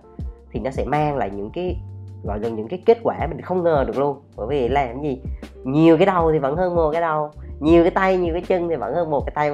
thì 0.51 0.59
nó 0.59 0.71
sẽ 0.71 0.85
mang 0.85 1.17
lại 1.17 1.31
những 1.35 1.49
cái 1.53 1.77
gọi 2.23 2.39
là 2.39 2.49
những 2.49 2.67
cái 2.67 2.83
kết 2.85 2.97
quả 3.03 3.27
mình 3.27 3.41
không 3.41 3.63
ngờ 3.63 3.83
được 3.87 3.97
luôn. 3.97 4.21
Bởi 4.37 4.47
vì 4.47 4.67
làm 4.67 5.01
gì? 5.01 5.21
Nhiều 5.63 5.97
cái 5.97 6.05
đầu 6.05 6.31
thì 6.31 6.39
vẫn 6.39 6.55
hơn 6.55 6.75
một 6.75 6.91
cái 6.91 7.01
đầu. 7.01 7.31
Nhiều 7.59 7.83
cái 7.83 7.91
tay, 7.91 8.17
nhiều 8.17 8.33
cái 8.33 8.41
chân 8.41 8.69
thì 8.69 8.75
vẫn 8.75 8.93
hơn 8.93 9.09
một 9.09 9.23
cái 9.25 9.31
tay, 9.35 9.51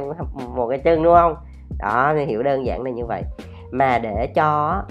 một 0.55 0.67
cái 0.69 0.79
chân, 0.79 1.03
đúng 1.03 1.15
không? 1.15 1.35
Đó, 1.79 2.13
nên 2.15 2.27
hiểu 2.27 2.43
đơn 2.43 2.65
giản 2.65 2.81
là 2.81 2.91
như 2.91 3.05
vậy. 3.05 3.23
Mà 3.71 3.99
để 3.99 4.27
cho 4.35 4.81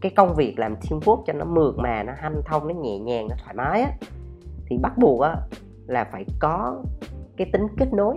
cái 0.00 0.12
công 0.16 0.34
việc 0.34 0.58
làm 0.58 0.76
teamwork 0.76 1.22
cho 1.26 1.32
nó 1.32 1.44
mượt 1.44 1.74
mà, 1.78 2.02
nó 2.02 2.12
hanh 2.16 2.42
thông, 2.46 2.68
nó 2.68 2.74
nhẹ 2.74 2.98
nhàng, 2.98 3.28
nó 3.28 3.36
thoải 3.44 3.54
mái 3.54 3.82
á, 3.82 3.90
thì 4.66 4.78
bắt 4.82 4.92
buộc 4.98 5.20
á 5.20 5.36
là 5.86 6.04
phải 6.12 6.24
có 6.38 6.82
cái 7.36 7.46
tính 7.52 7.66
kết 7.78 7.92
nối. 7.92 8.16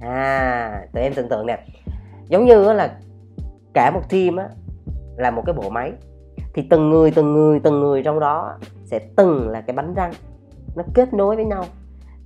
À 0.00 0.86
tụi 0.92 1.02
em 1.02 1.14
tưởng 1.14 1.28
tượng 1.28 1.46
nè. 1.46 1.64
Giống 2.28 2.44
như 2.44 2.72
là 2.72 2.98
cả 3.74 3.90
một 3.90 4.10
team 4.10 4.36
á 4.36 4.48
là 5.16 5.30
một 5.30 5.42
cái 5.46 5.54
bộ 5.54 5.70
máy 5.70 5.92
thì 6.54 6.66
từng 6.70 6.90
người 6.90 7.10
từng 7.10 7.32
người 7.32 7.60
từng 7.60 7.80
người 7.80 8.02
trong 8.02 8.20
đó 8.20 8.52
sẽ 8.84 8.98
từng 9.16 9.48
là 9.48 9.60
cái 9.60 9.76
bánh 9.76 9.94
răng. 9.94 10.12
Nó 10.76 10.82
kết 10.94 11.14
nối 11.14 11.36
với 11.36 11.44
nhau. 11.44 11.64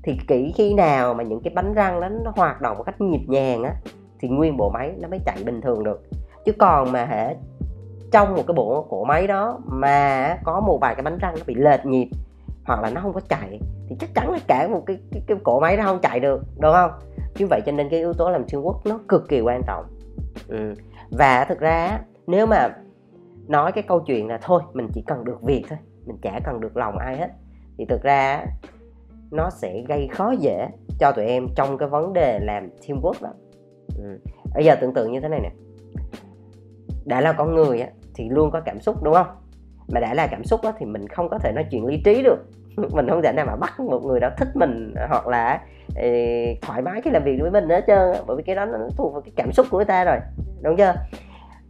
Thì 0.03 0.19
kỹ 0.29 0.53
khi 0.57 0.75
nào 0.75 1.15
mà 1.15 1.25
những 1.25 1.41
cái 1.41 1.53
bánh 1.55 1.75
răng 1.75 2.01
đó 2.01 2.09
nó 2.09 2.33
hoạt 2.37 2.61
động 2.61 2.79
một 2.79 2.85
cách 2.85 3.01
nhịp 3.01 3.25
nhàng 3.27 3.63
á 3.63 3.75
thì 4.21 4.29
nguyên 4.29 4.57
bộ 4.57 4.71
máy 4.71 4.93
nó 4.99 5.09
mới 5.09 5.21
chạy 5.27 5.37
bình 5.45 5.61
thường 5.61 5.85
được. 5.85 6.03
Chứ 6.45 6.53
còn 6.53 6.93
mà 6.93 7.05
hệ 7.05 7.37
trong 8.13 8.35
một 8.35 8.43
cái 8.47 8.55
bộ 8.55 8.87
cổ 8.91 9.05
máy 9.05 9.27
đó 9.27 9.59
mà 9.65 10.37
có 10.45 10.61
một 10.61 10.79
vài 10.81 10.95
cái 10.95 11.03
bánh 11.03 11.19
răng 11.19 11.35
nó 11.39 11.43
bị 11.47 11.55
lệch 11.55 11.87
nhịp 11.87 12.09
hoặc 12.65 12.83
là 12.83 12.91
nó 12.91 13.01
không 13.01 13.13
có 13.13 13.21
chạy 13.29 13.61
thì 13.89 13.97
chắc 14.01 14.15
chắn 14.15 14.31
là 14.31 14.39
cả 14.47 14.69
một 14.69 14.83
cái 14.87 14.99
cái, 15.13 15.23
cái 15.27 15.37
cổ 15.45 15.61
máy 15.61 15.77
nó 15.77 15.83
không 15.85 15.99
chạy 16.03 16.21
được 16.21 16.43
đúng 16.59 16.73
không? 16.73 16.91
Như 17.39 17.47
vậy 17.51 17.61
cho 17.67 17.73
nên 17.73 17.89
cái 17.89 17.99
yếu 17.99 18.13
tố 18.13 18.31
làm 18.31 18.45
teamwork 18.45 18.79
nó 18.85 19.01
cực 19.09 19.29
kỳ 19.29 19.41
quan 19.41 19.63
trọng. 19.67 19.85
Ừ. 20.49 20.75
và 21.11 21.45
thực 21.45 21.61
ra 21.61 22.01
nếu 22.27 22.47
mà 22.47 22.69
nói 23.49 23.73
cái 23.73 23.85
câu 23.89 24.01
chuyện 24.01 24.29
là 24.29 24.39
thôi 24.43 24.63
mình 24.73 24.89
chỉ 24.95 25.03
cần 25.07 25.25
được 25.25 25.43
việc 25.43 25.65
thôi 25.69 25.79
mình 26.07 26.17
chả 26.23 26.41
cần 26.45 26.61
được 26.61 26.77
lòng 26.77 26.99
ai 26.99 27.17
hết. 27.17 27.29
Thì 27.79 27.85
thực 27.85 28.03
ra 28.03 28.47
nó 29.31 29.51
sẽ 29.51 29.83
gây 29.89 30.09
khó 30.09 30.31
dễ 30.31 30.69
cho 30.99 31.13
tụi 31.13 31.27
em 31.27 31.49
trong 31.57 31.79
cái 31.79 31.89
vấn 31.89 32.13
đề 32.13 32.39
làm 32.39 32.69
teamwork 32.87 33.23
đó 33.23 33.31
ừ. 33.99 34.19
bây 34.55 34.65
giờ 34.65 34.77
tưởng 34.81 34.95
tượng 34.95 35.13
như 35.13 35.21
thế 35.21 35.29
này 35.29 35.41
nè. 35.41 35.51
Đã 37.05 37.21
là 37.21 37.33
con 37.33 37.55
người 37.55 37.81
á, 37.81 37.89
thì 38.15 38.29
luôn 38.29 38.51
có 38.51 38.61
cảm 38.61 38.81
xúc 38.81 39.03
đúng 39.03 39.15
không? 39.15 39.27
Mà 39.89 40.01
đã 40.01 40.15
là 40.15 40.27
cảm 40.27 40.45
xúc 40.45 40.61
á, 40.63 40.73
thì 40.79 40.87
mình 40.87 41.09
không 41.09 41.29
có 41.29 41.39
thể 41.39 41.53
nói 41.53 41.65
chuyện 41.71 41.87
lý 41.87 42.03
trí 42.05 42.23
được. 42.23 42.39
Mình 42.77 43.09
không 43.09 43.23
thể 43.23 43.33
nào 43.33 43.47
mà 43.47 43.57
bắt 43.57 43.81
một 43.81 44.05
người 44.05 44.21
đó 44.21 44.31
thích 44.37 44.49
mình 44.55 44.95
hoặc 45.09 45.27
là 45.27 45.61
ờ, 45.97 46.09
thoải 46.63 46.83
mái 46.83 47.01
khi 47.01 47.11
làm 47.11 47.25
việc 47.25 47.39
với 47.41 47.51
mình 47.51 47.69
hết 47.69 47.85
trơn 47.87 48.13
bởi 48.27 48.37
vì 48.37 48.43
cái 48.43 48.57
đó 48.57 48.65
nó 48.65 48.79
thuộc 48.97 49.13
vào 49.13 49.23
cái 49.23 49.33
cảm 49.37 49.53
xúc 49.53 49.67
của 49.71 49.79
người 49.79 49.85
ta 49.85 50.05
rồi. 50.05 50.17
Đúng 50.63 50.77
chưa? 50.77 50.95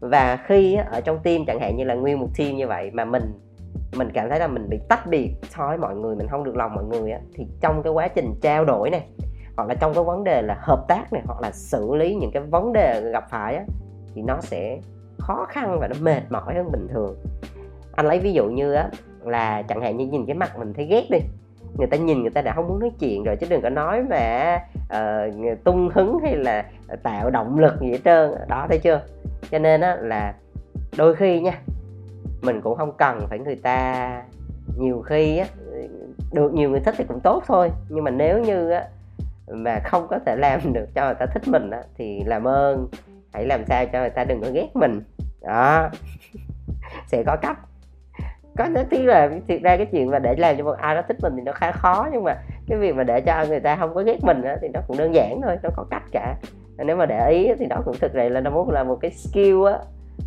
Và 0.01 0.39
khi 0.47 0.75
ở 0.91 1.01
trong 1.01 1.19
team 1.23 1.45
chẳng 1.47 1.61
hạn 1.61 1.77
như 1.77 1.85
là 1.85 1.95
nguyên 1.95 2.21
một 2.21 2.29
team 2.39 2.57
như 2.57 2.67
vậy 2.67 2.91
mà 2.91 3.05
mình 3.05 3.23
mình 3.97 4.11
cảm 4.15 4.31
thấy 4.31 4.39
là 4.39 4.47
mình 4.47 4.69
bị 4.69 4.79
tách 4.89 5.07
biệt 5.07 5.31
so 5.43 5.69
với 5.69 5.77
mọi 5.77 5.97
người 5.97 6.17
mình 6.17 6.29
không 6.29 6.45
được 6.45 6.57
lòng 6.57 6.75
mọi 6.75 6.85
người 6.85 7.13
á, 7.13 7.21
thì 7.35 7.47
trong 7.61 7.83
cái 7.83 7.93
quá 7.93 8.09
trình 8.09 8.35
trao 8.43 8.65
đổi 8.65 8.91
này 8.91 9.07
hoặc 9.57 9.69
là 9.69 9.75
trong 9.75 9.95
cái 9.95 10.05
vấn 10.05 10.25
đề 10.25 10.43
là 10.43 10.57
hợp 10.61 10.85
tác 10.89 11.13
này 11.13 11.23
hoặc 11.27 11.41
là 11.41 11.51
xử 11.53 11.95
lý 11.95 12.15
những 12.15 12.31
cái 12.31 12.43
vấn 12.43 12.73
đề 12.73 13.11
gặp 13.13 13.25
phải 13.31 13.55
á, 13.55 13.65
thì 14.15 14.23
nó 14.23 14.41
sẽ 14.41 14.79
khó 15.19 15.47
khăn 15.49 15.79
và 15.81 15.89
nó 15.89 15.97
mệt 16.01 16.23
mỏi 16.31 16.55
hơn 16.55 16.73
bình 16.73 16.89
thường. 16.93 17.17
Anh 17.93 18.07
lấy 18.07 18.19
ví 18.19 18.33
dụ 18.33 18.47
như 18.47 18.73
á, 18.73 18.91
là 19.23 19.63
chẳng 19.63 19.81
hạn 19.81 19.97
như 19.97 20.07
nhìn 20.07 20.27
cái 20.27 20.35
mặt 20.35 20.59
mình 20.59 20.75
thấy 20.75 20.87
ghét 20.87 21.05
đi, 21.11 21.19
người 21.79 21.87
ta 21.87 21.97
nhìn 21.97 22.21
người 22.23 22.31
ta 22.31 22.43
đã 22.43 22.53
không 22.53 22.69
muốn 22.69 22.81
nói 22.81 22.91
chuyện 22.99 23.25
rồi 23.25 23.37
chứ 23.37 23.47
đừng 23.51 23.63
có 23.63 23.69
nói 23.69 24.03
mà 24.03 24.59
uh, 24.93 25.65
tung 25.65 25.91
hứng 25.95 26.19
hay 26.23 26.37
là 26.37 26.65
tạo 27.03 27.31
động 27.31 27.59
lực 27.59 27.81
gì 27.81 27.91
hết 27.91 28.01
trơn 28.05 28.31
đó 28.49 28.67
thấy 28.69 28.79
chưa? 28.79 29.01
Cho 29.51 29.59
nên 29.59 29.81
á 29.81 29.97
là 30.01 30.35
đôi 30.97 31.15
khi 31.15 31.41
nha 31.41 31.59
mình 32.43 32.61
cũng 32.61 32.77
không 32.77 32.93
cần 32.97 33.27
phải 33.31 33.39
người 33.39 33.57
ta 33.57 34.23
nhiều 34.77 35.03
khi 35.07 35.39
á 35.39 35.47
được 36.33 36.55
nhiều 36.55 36.71
người 36.71 36.81
thích 36.81 36.95
thì 36.99 37.05
cũng 37.09 37.21
tốt 37.21 37.43
thôi. 37.47 37.71
Nhưng 37.89 38.05
mà 38.05 38.11
nếu 38.11 38.39
như 38.39 38.71
á 38.71 38.85
mà 39.49 39.81
không 39.85 40.07
có 40.11 40.19
thể 40.27 40.37
làm 40.37 40.61
được 40.73 40.87
cho 40.95 41.05
người 41.05 41.15
ta 41.15 41.27
thích 41.27 41.49
mình 41.49 41.71
á 41.71 41.83
thì 41.99 42.23
làm 42.25 42.45
ơn 42.45 42.89
hãy 43.33 43.47
làm 43.47 43.65
sao 43.65 43.87
cho 43.87 44.01
người 44.01 44.11
ta 44.11 44.25
đừng 44.25 44.41
có 44.41 44.51
ghét 44.53 44.69
mình. 44.75 45.01
Đó. 45.43 45.89
Sẽ 47.07 47.23
có 47.27 47.37
cách. 47.37 47.59
Có 48.59 48.67
nói 48.69 48.85
tí 48.91 49.03
là 49.03 49.31
thiệt 49.49 49.63
ra 49.63 49.77
cái 49.77 49.87
chuyện 49.87 50.11
mà 50.11 50.19
để 50.19 50.35
làm 50.39 50.57
cho 50.57 50.65
một 50.65 50.77
ai 50.79 50.95
đó 50.95 51.03
thích 51.09 51.17
mình 51.23 51.33
thì 51.37 51.43
nó 51.43 51.53
khá 51.53 51.73
khó 51.73 52.09
nhưng 52.13 52.25
mà 52.25 52.37
cái 52.69 52.79
việc 52.79 52.97
mà 52.97 53.05
để 53.05 53.21
cho 53.21 53.45
người 53.49 53.61
ta 53.61 53.77
không 53.77 53.95
có 53.95 54.03
ghét 54.03 54.25
mình 54.25 54.43
á, 54.43 54.57
thì 54.63 54.69
nó 54.69 54.81
cũng 54.87 54.97
đơn 54.97 55.15
giản 55.15 55.41
thôi 55.43 55.57
nó 55.63 55.71
có 55.77 55.85
cách 55.91 56.03
cả. 56.13 56.37
Nếu 56.79 56.97
mà 56.97 57.07
để 57.07 57.31
ý 57.31 57.49
thì 57.59 57.67
đó 57.67 57.83
cũng 57.85 57.97
thực 58.01 58.11
sự 58.15 58.29
là 58.29 58.41
nó 58.41 58.51
muốn 58.51 58.71
là 58.71 58.85
một 58.85 58.99
cái 59.01 59.11
skill 59.11 59.67
á. 59.67 59.79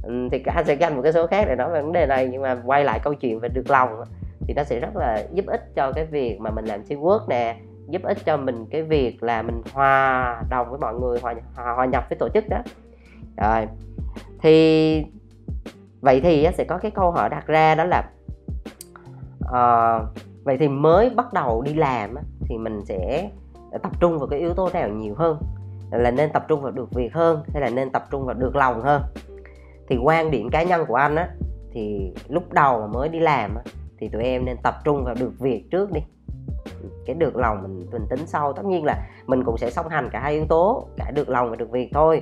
Ừ, 0.03 0.27
thì 0.31 0.43
anh 0.45 0.65
sẽ 0.65 0.73
dành 0.73 0.95
một 0.95 1.01
cái 1.01 1.13
số 1.13 1.27
khác 1.27 1.45
để 1.47 1.55
nói 1.55 1.69
về 1.69 1.81
vấn 1.81 1.91
đề 1.91 2.05
này 2.05 2.27
nhưng 2.31 2.41
mà 2.41 2.61
quay 2.65 2.83
lại 2.83 2.99
câu 3.03 3.13
chuyện 3.13 3.39
về 3.39 3.49
được 3.49 3.69
lòng 3.69 4.03
thì 4.47 4.53
nó 4.53 4.63
sẽ 4.63 4.79
rất 4.79 4.95
là 4.95 5.23
giúp 5.33 5.45
ích 5.45 5.75
cho 5.75 5.91
cái 5.91 6.05
việc 6.05 6.39
mà 6.39 6.51
mình 6.51 6.65
làm 6.65 6.83
teamwork 6.83 7.27
nè 7.27 7.55
giúp 7.89 8.01
ích 8.03 8.17
cho 8.25 8.37
mình 8.37 8.65
cái 8.71 8.83
việc 8.83 9.23
là 9.23 9.41
mình 9.41 9.61
hòa 9.73 10.41
đồng 10.49 10.69
với 10.69 10.79
mọi 10.79 10.93
người 10.93 11.19
hòa, 11.19 11.33
hòa, 11.55 11.73
hòa 11.73 11.85
nhập 11.85 12.05
với 12.09 12.17
tổ 12.17 12.29
chức 12.29 12.49
đó. 12.49 12.57
Rồi 13.37 13.67
thì 14.41 15.05
vậy 16.01 16.21
thì 16.21 16.47
sẽ 16.53 16.63
có 16.63 16.77
cái 16.77 16.91
câu 16.91 17.11
hỏi 17.11 17.29
đặt 17.29 17.47
ra 17.47 17.75
đó 17.75 17.83
là 17.83 18.03
uh, 19.45 20.28
vậy 20.49 20.57
thì 20.57 20.67
mới 20.67 21.09
bắt 21.09 21.33
đầu 21.33 21.61
đi 21.61 21.73
làm 21.73 22.15
thì 22.49 22.57
mình 22.57 22.85
sẽ 22.85 23.29
tập 23.83 23.91
trung 23.99 24.19
vào 24.19 24.27
cái 24.27 24.39
yếu 24.39 24.53
tố 24.53 24.69
nào 24.73 24.89
nhiều 24.89 25.15
hơn? 25.17 25.37
Là 25.91 26.11
nên 26.11 26.29
tập 26.33 26.45
trung 26.47 26.61
vào 26.61 26.71
được 26.71 26.91
việc 26.91 27.13
hơn 27.13 27.43
hay 27.53 27.61
là 27.61 27.69
nên 27.69 27.89
tập 27.89 28.05
trung 28.11 28.25
vào 28.25 28.35
được 28.35 28.55
lòng 28.55 28.81
hơn? 28.81 29.01
Thì 29.89 29.97
quan 29.97 30.31
điểm 30.31 30.49
cá 30.49 30.63
nhân 30.63 30.85
của 30.87 30.95
anh 30.95 31.15
á 31.15 31.29
thì 31.71 32.13
lúc 32.27 32.53
đầu 32.53 32.81
mà 32.81 32.87
mới 32.87 33.09
đi 33.09 33.19
làm 33.19 33.55
á, 33.55 33.61
thì 33.99 34.09
tụi 34.09 34.23
em 34.23 34.45
nên 34.45 34.57
tập 34.63 34.75
trung 34.83 35.03
vào 35.03 35.15
được 35.19 35.39
việc 35.39 35.63
trước 35.71 35.91
đi. 35.91 36.01
Cái 37.05 37.15
được 37.15 37.35
lòng 37.35 37.61
mình 37.61 37.87
mình 37.91 38.05
tính 38.09 38.27
sau. 38.27 38.53
Tất 38.53 38.65
nhiên 38.65 38.85
là 38.85 39.07
mình 39.25 39.43
cũng 39.43 39.57
sẽ 39.57 39.69
song 39.69 39.87
hành 39.89 40.09
cả 40.11 40.19
hai 40.19 40.33
yếu 40.33 40.45
tố 40.45 40.87
cả 40.97 41.11
được 41.11 41.29
lòng 41.29 41.49
và 41.49 41.55
được 41.55 41.71
việc 41.71 41.89
thôi. 41.93 42.21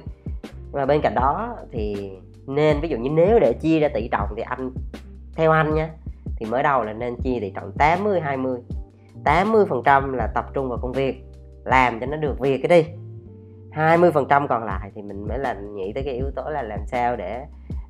Và 0.72 0.86
bên 0.86 1.02
cạnh 1.02 1.16
đó 1.16 1.56
thì 1.72 2.12
nên 2.48 2.78
ví 2.82 2.90
dụ 2.90 2.98
như 2.98 3.10
nếu 3.10 3.40
để 3.40 3.54
chia 3.54 3.80
ra 3.80 3.88
tỷ 3.94 4.08
trọng 4.08 4.30
thì 4.36 4.42
anh 4.42 4.72
theo 5.36 5.52
anh 5.52 5.76
nha 5.76 5.90
thì 6.40 6.46
mới 6.46 6.64
đầu 6.64 6.84
là 6.84 6.94
nên 6.94 7.16
chia 7.16 7.38
tỷ 7.42 7.50
trọng 7.50 7.72
80 7.72 8.20
20 8.20 8.60
80 9.24 9.66
phần 9.70 9.82
trăm 9.86 10.14
là 10.14 10.28
tập 10.36 10.46
trung 10.54 10.70
vào 10.70 10.80
công 10.82 10.92
việc 10.92 11.24
làm 11.64 12.00
cho 12.00 12.06
nó 12.06 12.18
được 12.18 12.40
việc 12.40 12.62
cái 12.64 12.82
đi. 12.82 12.90
20 13.72 14.12
phần 14.12 14.26
trăm 14.30 14.48
còn 14.48 14.64
lại 14.64 14.92
thì 14.96 15.02
mình 15.02 15.28
mới 15.28 15.40
là 15.40 15.54
nghĩ 15.54 15.94
tới 15.94 16.04
cái 16.04 16.14
yếu 16.14 16.32
tố 16.36 16.50
là 16.50 16.62
làm 16.62 16.80
sao 16.86 17.16
để 17.16 17.46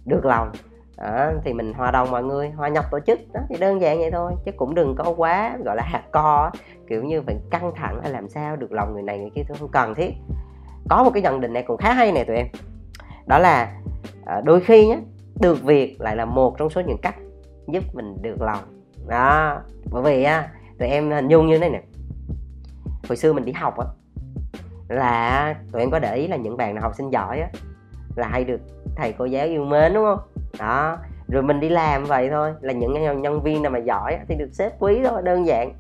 được 0.06 0.26
lòng. 0.26 0.52
Đó, 0.98 1.32
thì 1.44 1.54
mình 1.54 1.74
hòa 1.74 1.92
đồng 1.92 2.12
mọi 2.12 2.24
người 2.24 2.50
hòa 2.50 2.68
nhập 2.68 2.86
tổ 2.92 3.00
chức 3.00 3.20
đó 3.34 3.40
thì 3.50 3.56
đơn 3.60 3.82
giản 3.82 4.00
vậy 4.00 4.12
thôi 4.12 4.32
chứ 4.46 4.52
cũng 4.52 4.76
đừng 4.76 4.96
có 4.96 5.14
quá 5.18 5.58
gọi 5.66 5.76
là 5.76 5.84
hạt 5.84 6.04
co 6.12 6.52
kiểu 6.88 7.04
như 7.04 7.22
phải 7.22 7.36
căng 7.52 7.72
thẳng 7.76 8.00
hay 8.02 8.12
làm 8.12 8.30
sao 8.30 8.56
được 8.56 8.72
lòng 8.72 8.94
người 8.94 9.04
này 9.04 9.20
người 9.20 9.30
kia 9.36 9.44
thôi 9.48 9.58
không 9.60 9.72
cần 9.72 9.96
thiết. 9.96 10.14
Có 10.90 11.04
một 11.04 11.12
cái 11.14 11.24
nhận 11.24 11.42
định 11.42 11.54
này 11.54 11.64
cũng 11.64 11.78
khá 11.78 11.94
hay 11.94 12.12
nè 12.12 12.24
tụi 12.24 12.36
em 12.36 12.48
đó 13.26 13.40
là 13.40 13.74
à, 14.26 14.42
đôi 14.42 14.62
khi 14.62 14.88
nhé 14.88 14.98
được 15.42 15.64
việc 15.64 16.02
lại 16.02 16.16
là 16.16 16.26
một 16.26 16.58
trong 16.58 16.70
số 16.70 16.82
những 16.82 16.98
cách 17.02 17.16
giúp 17.68 17.84
mình 17.94 18.22
được 18.22 18.42
lòng. 18.42 18.64
Đó 19.08 19.62
bởi 19.92 20.04
vì 20.04 20.24
á 20.24 20.50
tụi 20.80 20.88
em 20.88 21.12
hình 21.12 21.28
dung 21.28 21.48
như 21.48 21.54
thế 21.54 21.60
này 21.60 21.70
nè. 21.70 21.82
Hồi 23.08 23.18
xưa 23.18 23.34
mình 23.34 23.46
đi 23.46 23.52
học 23.52 23.78
á 23.78 23.86
là 24.88 25.56
tụi 25.72 25.82
em 25.82 25.92
có 25.92 26.00
để 26.00 26.16
ý 26.16 26.28
là 26.28 26.36
những 26.36 26.58
bạn 26.58 26.76
nào 26.76 26.82
học 26.82 26.96
sinh 26.96 27.10
giỏi 27.10 27.40
á 27.40 27.50
là 28.16 28.28
hay 28.28 28.44
được 28.44 28.62
thầy 28.96 29.14
cô 29.18 29.26
giáo 29.26 29.48
yêu 29.48 29.66
mến 29.66 29.94
đúng 29.94 30.06
không? 30.06 30.20
Đó 30.60 30.98
rồi 31.28 31.44
mình 31.44 31.60
đi 31.60 31.70
làm 31.70 32.06
vậy 32.06 32.30
thôi 32.30 32.54
là 32.62 32.74
những 32.74 33.22
nhân, 33.22 33.42
viên 33.42 33.62
nào 33.62 33.72
mà 33.72 33.80
giỏi 33.80 34.18
thì 34.28 34.36
được 34.36 34.50
xếp 34.54 34.72
quý 34.80 35.02
thôi 35.10 35.22
đơn 35.24 35.48
giản. 35.48 35.74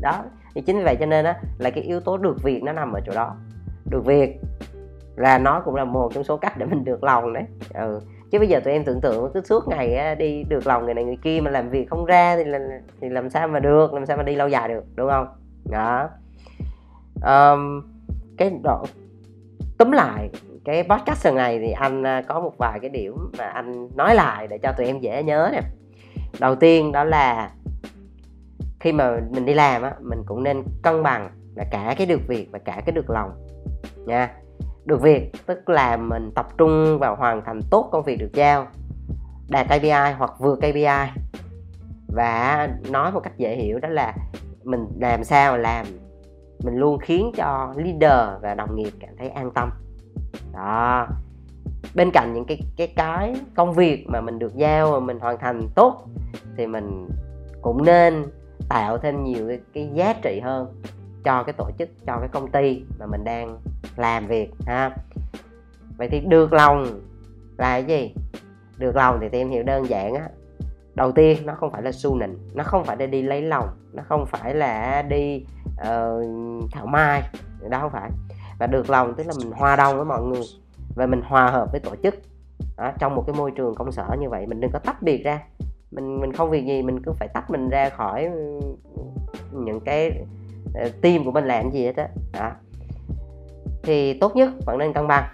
Đó 0.00 0.24
thì 0.54 0.60
chính 0.60 0.78
vì 0.78 0.84
vậy 0.84 0.96
cho 1.00 1.06
nên 1.06 1.24
á 1.24 1.40
là 1.58 1.70
cái 1.70 1.84
yếu 1.84 2.00
tố 2.00 2.16
được 2.16 2.42
việc 2.42 2.62
nó 2.62 2.72
nằm 2.72 2.92
ở 2.92 3.00
chỗ 3.06 3.12
đó. 3.14 3.36
Được 3.90 4.04
việc 4.04 4.40
là 5.16 5.38
nó 5.38 5.60
cũng 5.64 5.74
là 5.74 5.84
một 5.84 6.10
trong 6.14 6.24
số 6.24 6.36
cách 6.36 6.58
để 6.58 6.66
mình 6.66 6.84
được 6.84 7.04
lòng 7.04 7.32
đấy. 7.32 7.44
Ừ 7.74 8.00
chứ 8.34 8.38
bây 8.38 8.48
giờ 8.48 8.60
tụi 8.60 8.72
em 8.72 8.84
tưởng 8.84 9.00
tượng 9.00 9.30
cứ 9.34 9.40
suốt 9.44 9.68
ngày 9.68 10.16
đi 10.16 10.44
được 10.44 10.66
lòng 10.66 10.84
người 10.84 10.94
này 10.94 11.04
người 11.04 11.18
kia 11.22 11.40
mà 11.42 11.50
làm 11.50 11.70
việc 11.70 11.90
không 11.90 12.04
ra 12.04 12.36
thì 12.36 12.44
là, 12.44 12.58
thì 13.00 13.08
làm 13.08 13.30
sao 13.30 13.48
mà 13.48 13.60
được 13.60 13.94
làm 13.94 14.06
sao 14.06 14.16
mà 14.16 14.22
đi 14.22 14.34
lâu 14.34 14.48
dài 14.48 14.68
được 14.68 14.84
đúng 14.94 15.10
không? 15.10 15.26
Đó. 15.70 16.08
Um, 17.14 17.82
cái 18.38 18.52
đoạn 18.62 18.84
tóm 19.78 19.92
lại 19.92 20.30
cái 20.64 20.82
podcast 20.82 21.26
lần 21.26 21.34
này 21.34 21.58
thì 21.58 21.70
anh 21.70 22.06
à, 22.06 22.22
có 22.28 22.40
một 22.40 22.52
vài 22.58 22.78
cái 22.80 22.90
điểm 22.90 23.14
mà 23.38 23.44
anh 23.44 23.88
nói 23.96 24.14
lại 24.14 24.46
để 24.46 24.58
cho 24.58 24.72
tụi 24.72 24.86
em 24.86 25.00
dễ 25.00 25.22
nhớ 25.22 25.48
nè. 25.52 25.60
Đầu 26.40 26.54
tiên 26.54 26.92
đó 26.92 27.04
là 27.04 27.50
khi 28.80 28.92
mà 28.92 29.18
mình 29.30 29.46
đi 29.46 29.54
làm 29.54 29.82
á 29.82 29.92
mình 30.00 30.22
cũng 30.26 30.42
nên 30.42 30.62
cân 30.82 31.02
bằng 31.02 31.30
là 31.56 31.64
cả 31.70 31.94
cái 31.98 32.06
được 32.06 32.20
việc 32.28 32.48
và 32.52 32.58
cả 32.58 32.82
cái 32.86 32.92
được 32.92 33.10
lòng 33.10 33.30
nha 34.06 34.30
được 34.84 35.02
việc 35.02 35.32
tức 35.46 35.68
là 35.68 35.96
mình 35.96 36.30
tập 36.34 36.46
trung 36.58 36.98
và 37.00 37.08
hoàn 37.08 37.44
thành 37.44 37.60
tốt 37.70 37.88
công 37.92 38.04
việc 38.04 38.16
được 38.16 38.32
giao 38.34 38.66
đạt 39.48 39.66
KPI 39.66 40.12
hoặc 40.18 40.32
vượt 40.38 40.56
KPI. 40.58 41.20
Và 42.08 42.68
nói 42.90 43.12
một 43.12 43.20
cách 43.20 43.38
dễ 43.38 43.56
hiểu 43.56 43.78
đó 43.78 43.88
là 43.88 44.14
mình 44.64 44.86
làm 45.00 45.24
sao 45.24 45.58
làm 45.58 45.86
mình 46.64 46.74
luôn 46.74 46.98
khiến 46.98 47.32
cho 47.36 47.74
leader 47.76 48.42
và 48.42 48.54
đồng 48.54 48.76
nghiệp 48.76 48.90
cảm 49.00 49.10
thấy 49.18 49.28
an 49.28 49.50
tâm. 49.54 49.70
Đó. 50.52 51.06
Bên 51.94 52.10
cạnh 52.10 52.32
những 52.34 52.44
cái 52.44 52.60
cái 52.76 52.92
cái 52.96 53.36
công 53.54 53.72
việc 53.72 54.06
mà 54.08 54.20
mình 54.20 54.38
được 54.38 54.56
giao 54.56 54.92
mà 54.92 55.00
mình 55.00 55.18
hoàn 55.18 55.38
thành 55.38 55.68
tốt 55.74 56.06
thì 56.56 56.66
mình 56.66 57.08
cũng 57.62 57.84
nên 57.84 58.24
tạo 58.68 58.98
thêm 58.98 59.24
nhiều 59.24 59.48
cái, 59.48 59.58
cái 59.74 59.90
giá 59.94 60.14
trị 60.22 60.40
hơn 60.40 60.82
cho 61.24 61.42
cái 61.42 61.52
tổ 61.52 61.70
chức 61.78 61.88
cho 62.06 62.18
cái 62.18 62.28
công 62.28 62.50
ty 62.50 62.82
mà 62.98 63.06
mình 63.06 63.24
đang 63.24 63.58
làm 63.96 64.26
việc 64.26 64.50
ha. 64.66 64.96
Vậy 65.96 66.08
thì 66.10 66.20
được 66.20 66.52
lòng 66.52 67.00
là 67.56 67.80
cái 67.80 67.84
gì? 67.84 68.14
Được 68.78 68.96
lòng 68.96 69.18
thì 69.20 69.38
em 69.38 69.50
hiểu 69.50 69.62
đơn 69.62 69.88
giản 69.88 70.14
á. 70.14 70.28
Đầu 70.94 71.12
tiên 71.12 71.46
nó 71.46 71.54
không 71.54 71.70
phải 71.70 71.82
là 71.82 71.92
su 71.92 72.16
nịnh 72.16 72.38
nó 72.54 72.64
không 72.64 72.84
phải 72.84 72.96
là 72.96 73.06
đi 73.06 73.22
lấy 73.22 73.42
lòng 73.42 73.68
nó 73.92 74.02
không 74.08 74.26
phải 74.26 74.54
là 74.54 75.02
đi 75.02 75.46
uh, 75.66 76.70
thảo 76.72 76.86
mai 76.86 77.22
đó 77.68 77.78
không 77.80 77.90
phải. 77.90 78.10
Và 78.58 78.66
được 78.66 78.90
lòng 78.90 79.14
tức 79.14 79.26
là 79.26 79.32
mình 79.38 79.52
hòa 79.52 79.76
đồng 79.76 79.96
với 79.96 80.04
mọi 80.04 80.22
người 80.22 80.42
và 80.94 81.06
mình 81.06 81.22
hòa 81.24 81.50
hợp 81.50 81.68
với 81.72 81.80
tổ 81.80 81.96
chức. 82.02 82.14
Đó, 82.76 82.92
trong 82.98 83.14
một 83.14 83.24
cái 83.26 83.36
môi 83.36 83.50
trường 83.50 83.74
công 83.74 83.92
sở 83.92 84.16
như 84.20 84.28
vậy 84.28 84.46
mình 84.46 84.60
đừng 84.60 84.70
có 84.72 84.78
tách 84.78 85.02
biệt 85.02 85.24
ra. 85.24 85.42
Mình 85.90 86.20
mình 86.20 86.32
không 86.32 86.50
việc 86.50 86.64
gì 86.66 86.82
mình 86.82 87.02
cứ 87.02 87.12
phải 87.12 87.28
tách 87.28 87.50
mình 87.50 87.68
ra 87.68 87.88
khỏi 87.88 88.24
ừ, 88.24 88.60
những 89.52 89.80
cái 89.80 90.10
Ờ, 90.74 90.88
team 91.02 91.24
của 91.24 91.30
mình 91.30 91.44
làm 91.44 91.70
gì 91.70 91.84
hết 91.84 91.96
á. 91.96 92.08
Đó. 92.32 92.40
đó 92.40 92.50
thì 93.84 94.18
tốt 94.18 94.36
nhất 94.36 94.50
vẫn 94.66 94.78
nên 94.78 94.92
cân 94.92 95.08
bằng 95.08 95.24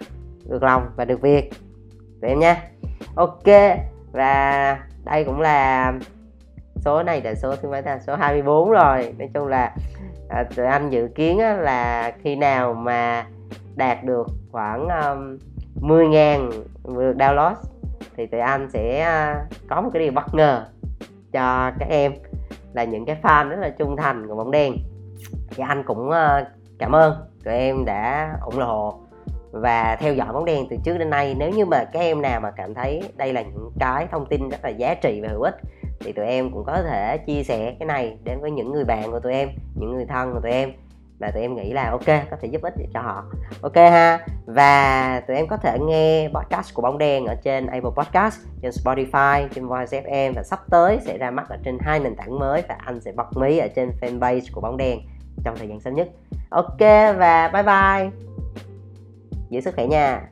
được 0.49 0.63
lòng 0.63 0.83
và 0.95 1.05
được 1.05 1.21
việc. 1.21 1.49
Tụi 2.21 2.29
em 2.29 2.39
nha. 2.39 2.63
Ok 3.15 3.47
và 4.11 4.79
đây 5.05 5.23
cũng 5.23 5.41
là 5.41 5.93
số 6.75 7.03
này 7.03 7.21
là 7.21 7.35
số 7.35 7.55
thứ 7.55 7.69
mấy 7.69 7.81
ta? 7.81 7.99
Số 7.99 8.15
24 8.15 8.71
rồi. 8.71 9.13
Nói 9.17 9.29
chung 9.33 9.47
là 9.47 9.75
à, 10.29 10.43
tụi 10.55 10.65
anh 10.65 10.89
dự 10.89 11.07
kiến 11.15 11.39
á, 11.39 11.53
là 11.53 12.11
khi 12.23 12.35
nào 12.35 12.73
mà 12.73 13.25
đạt 13.75 14.03
được 14.03 14.27
khoảng 14.51 14.87
um, 14.87 15.37
10 15.75 16.07
ngàn 16.07 16.49
lượt 16.83 17.15
download 17.17 17.55
thì 18.15 18.27
tụi 18.27 18.41
anh 18.41 18.69
sẽ 18.69 19.07
uh, 19.07 19.53
có 19.69 19.81
một 19.81 19.89
cái 19.93 20.03
điều 20.03 20.11
bất 20.11 20.33
ngờ 20.33 20.65
cho 21.31 21.71
các 21.79 21.89
em 21.89 22.13
là 22.73 22.83
những 22.83 23.05
cái 23.05 23.17
fan 23.21 23.49
rất 23.49 23.59
là 23.59 23.69
trung 23.69 23.95
thành 23.97 24.27
của 24.27 24.35
bóng 24.35 24.51
đen 24.51 24.73
thì 25.55 25.63
anh 25.67 25.83
cũng 25.83 26.09
ờ, 26.09 26.45
cảm 26.79 26.95
ơn 26.95 27.13
tụi 27.43 27.53
em 27.53 27.85
đã 27.85 28.33
ủng 28.45 28.55
hộ 28.55 29.01
và 29.51 29.97
theo 29.99 30.13
dõi 30.13 30.33
bóng 30.33 30.45
đen 30.45 30.65
từ 30.69 30.77
trước 30.83 30.97
đến 30.97 31.09
nay. 31.09 31.35
Nếu 31.37 31.49
như 31.49 31.65
mà 31.65 31.83
các 31.83 31.99
em 31.99 32.21
nào 32.21 32.39
mà 32.39 32.51
cảm 32.51 32.73
thấy 32.73 33.01
đây 33.17 33.33
là 33.33 33.41
những 33.41 33.71
cái 33.79 34.07
thông 34.11 34.25
tin 34.25 34.49
rất 34.49 34.63
là 34.63 34.69
giá 34.69 34.93
trị 34.93 35.19
và 35.23 35.29
hữu 35.31 35.41
ích, 35.41 35.55
thì 35.99 36.11
tụi 36.11 36.25
em 36.25 36.51
cũng 36.51 36.63
có 36.65 36.83
thể 36.83 37.17
chia 37.17 37.43
sẻ 37.43 37.75
cái 37.79 37.85
này 37.85 38.17
đến 38.23 38.41
với 38.41 38.51
những 38.51 38.71
người 38.71 38.83
bạn 38.85 39.11
của 39.11 39.19
tụi 39.19 39.33
em, 39.33 39.49
những 39.75 39.95
người 39.95 40.05
thân 40.05 40.33
của 40.33 40.39
tụi 40.39 40.51
em. 40.51 40.71
Mà 41.19 41.31
tụi 41.31 41.41
em 41.41 41.55
nghĩ 41.55 41.73
là 41.73 41.89
ok, 41.89 42.05
có 42.05 42.37
thể 42.41 42.47
giúp 42.47 42.61
ích 42.61 42.73
cho 42.93 43.01
họ. 43.01 43.23
Ok 43.61 43.75
ha? 43.75 44.19
Và 44.45 45.21
tụi 45.27 45.37
em 45.37 45.47
có 45.47 45.57
thể 45.57 45.77
nghe 45.79 46.29
podcast 46.33 46.73
của 46.73 46.81
bóng 46.81 46.97
đen 46.97 47.25
ở 47.25 47.35
trên 47.35 47.67
Apple 47.67 47.91
Podcast, 47.95 48.39
trên 48.61 48.71
Spotify, 48.71 49.47
trên 49.55 49.67
Voice 49.67 50.01
FM 50.01 50.33
và 50.35 50.43
sắp 50.43 50.59
tới 50.69 50.99
sẽ 51.05 51.17
ra 51.17 51.31
mắt 51.31 51.49
ở 51.49 51.57
trên 51.63 51.77
hai 51.81 51.99
nền 51.99 52.15
tảng 52.15 52.39
mới 52.39 52.63
và 52.69 52.75
anh 52.79 53.01
sẽ 53.01 53.11
bật 53.11 53.37
mí 53.37 53.57
ở 53.57 53.67
trên 53.75 53.91
fanpage 54.01 54.41
của 54.53 54.61
bóng 54.61 54.77
đen 54.77 54.99
trong 55.43 55.57
thời 55.57 55.67
gian 55.67 55.79
sớm 55.79 55.95
nhất. 55.95 56.09
Ok 56.49 56.79
và 57.17 57.51
bye 57.53 57.63
bye. 57.63 58.11
Giữ 59.49 59.61
sức 59.61 59.75
khỏe 59.75 59.87
nha. 59.87 60.29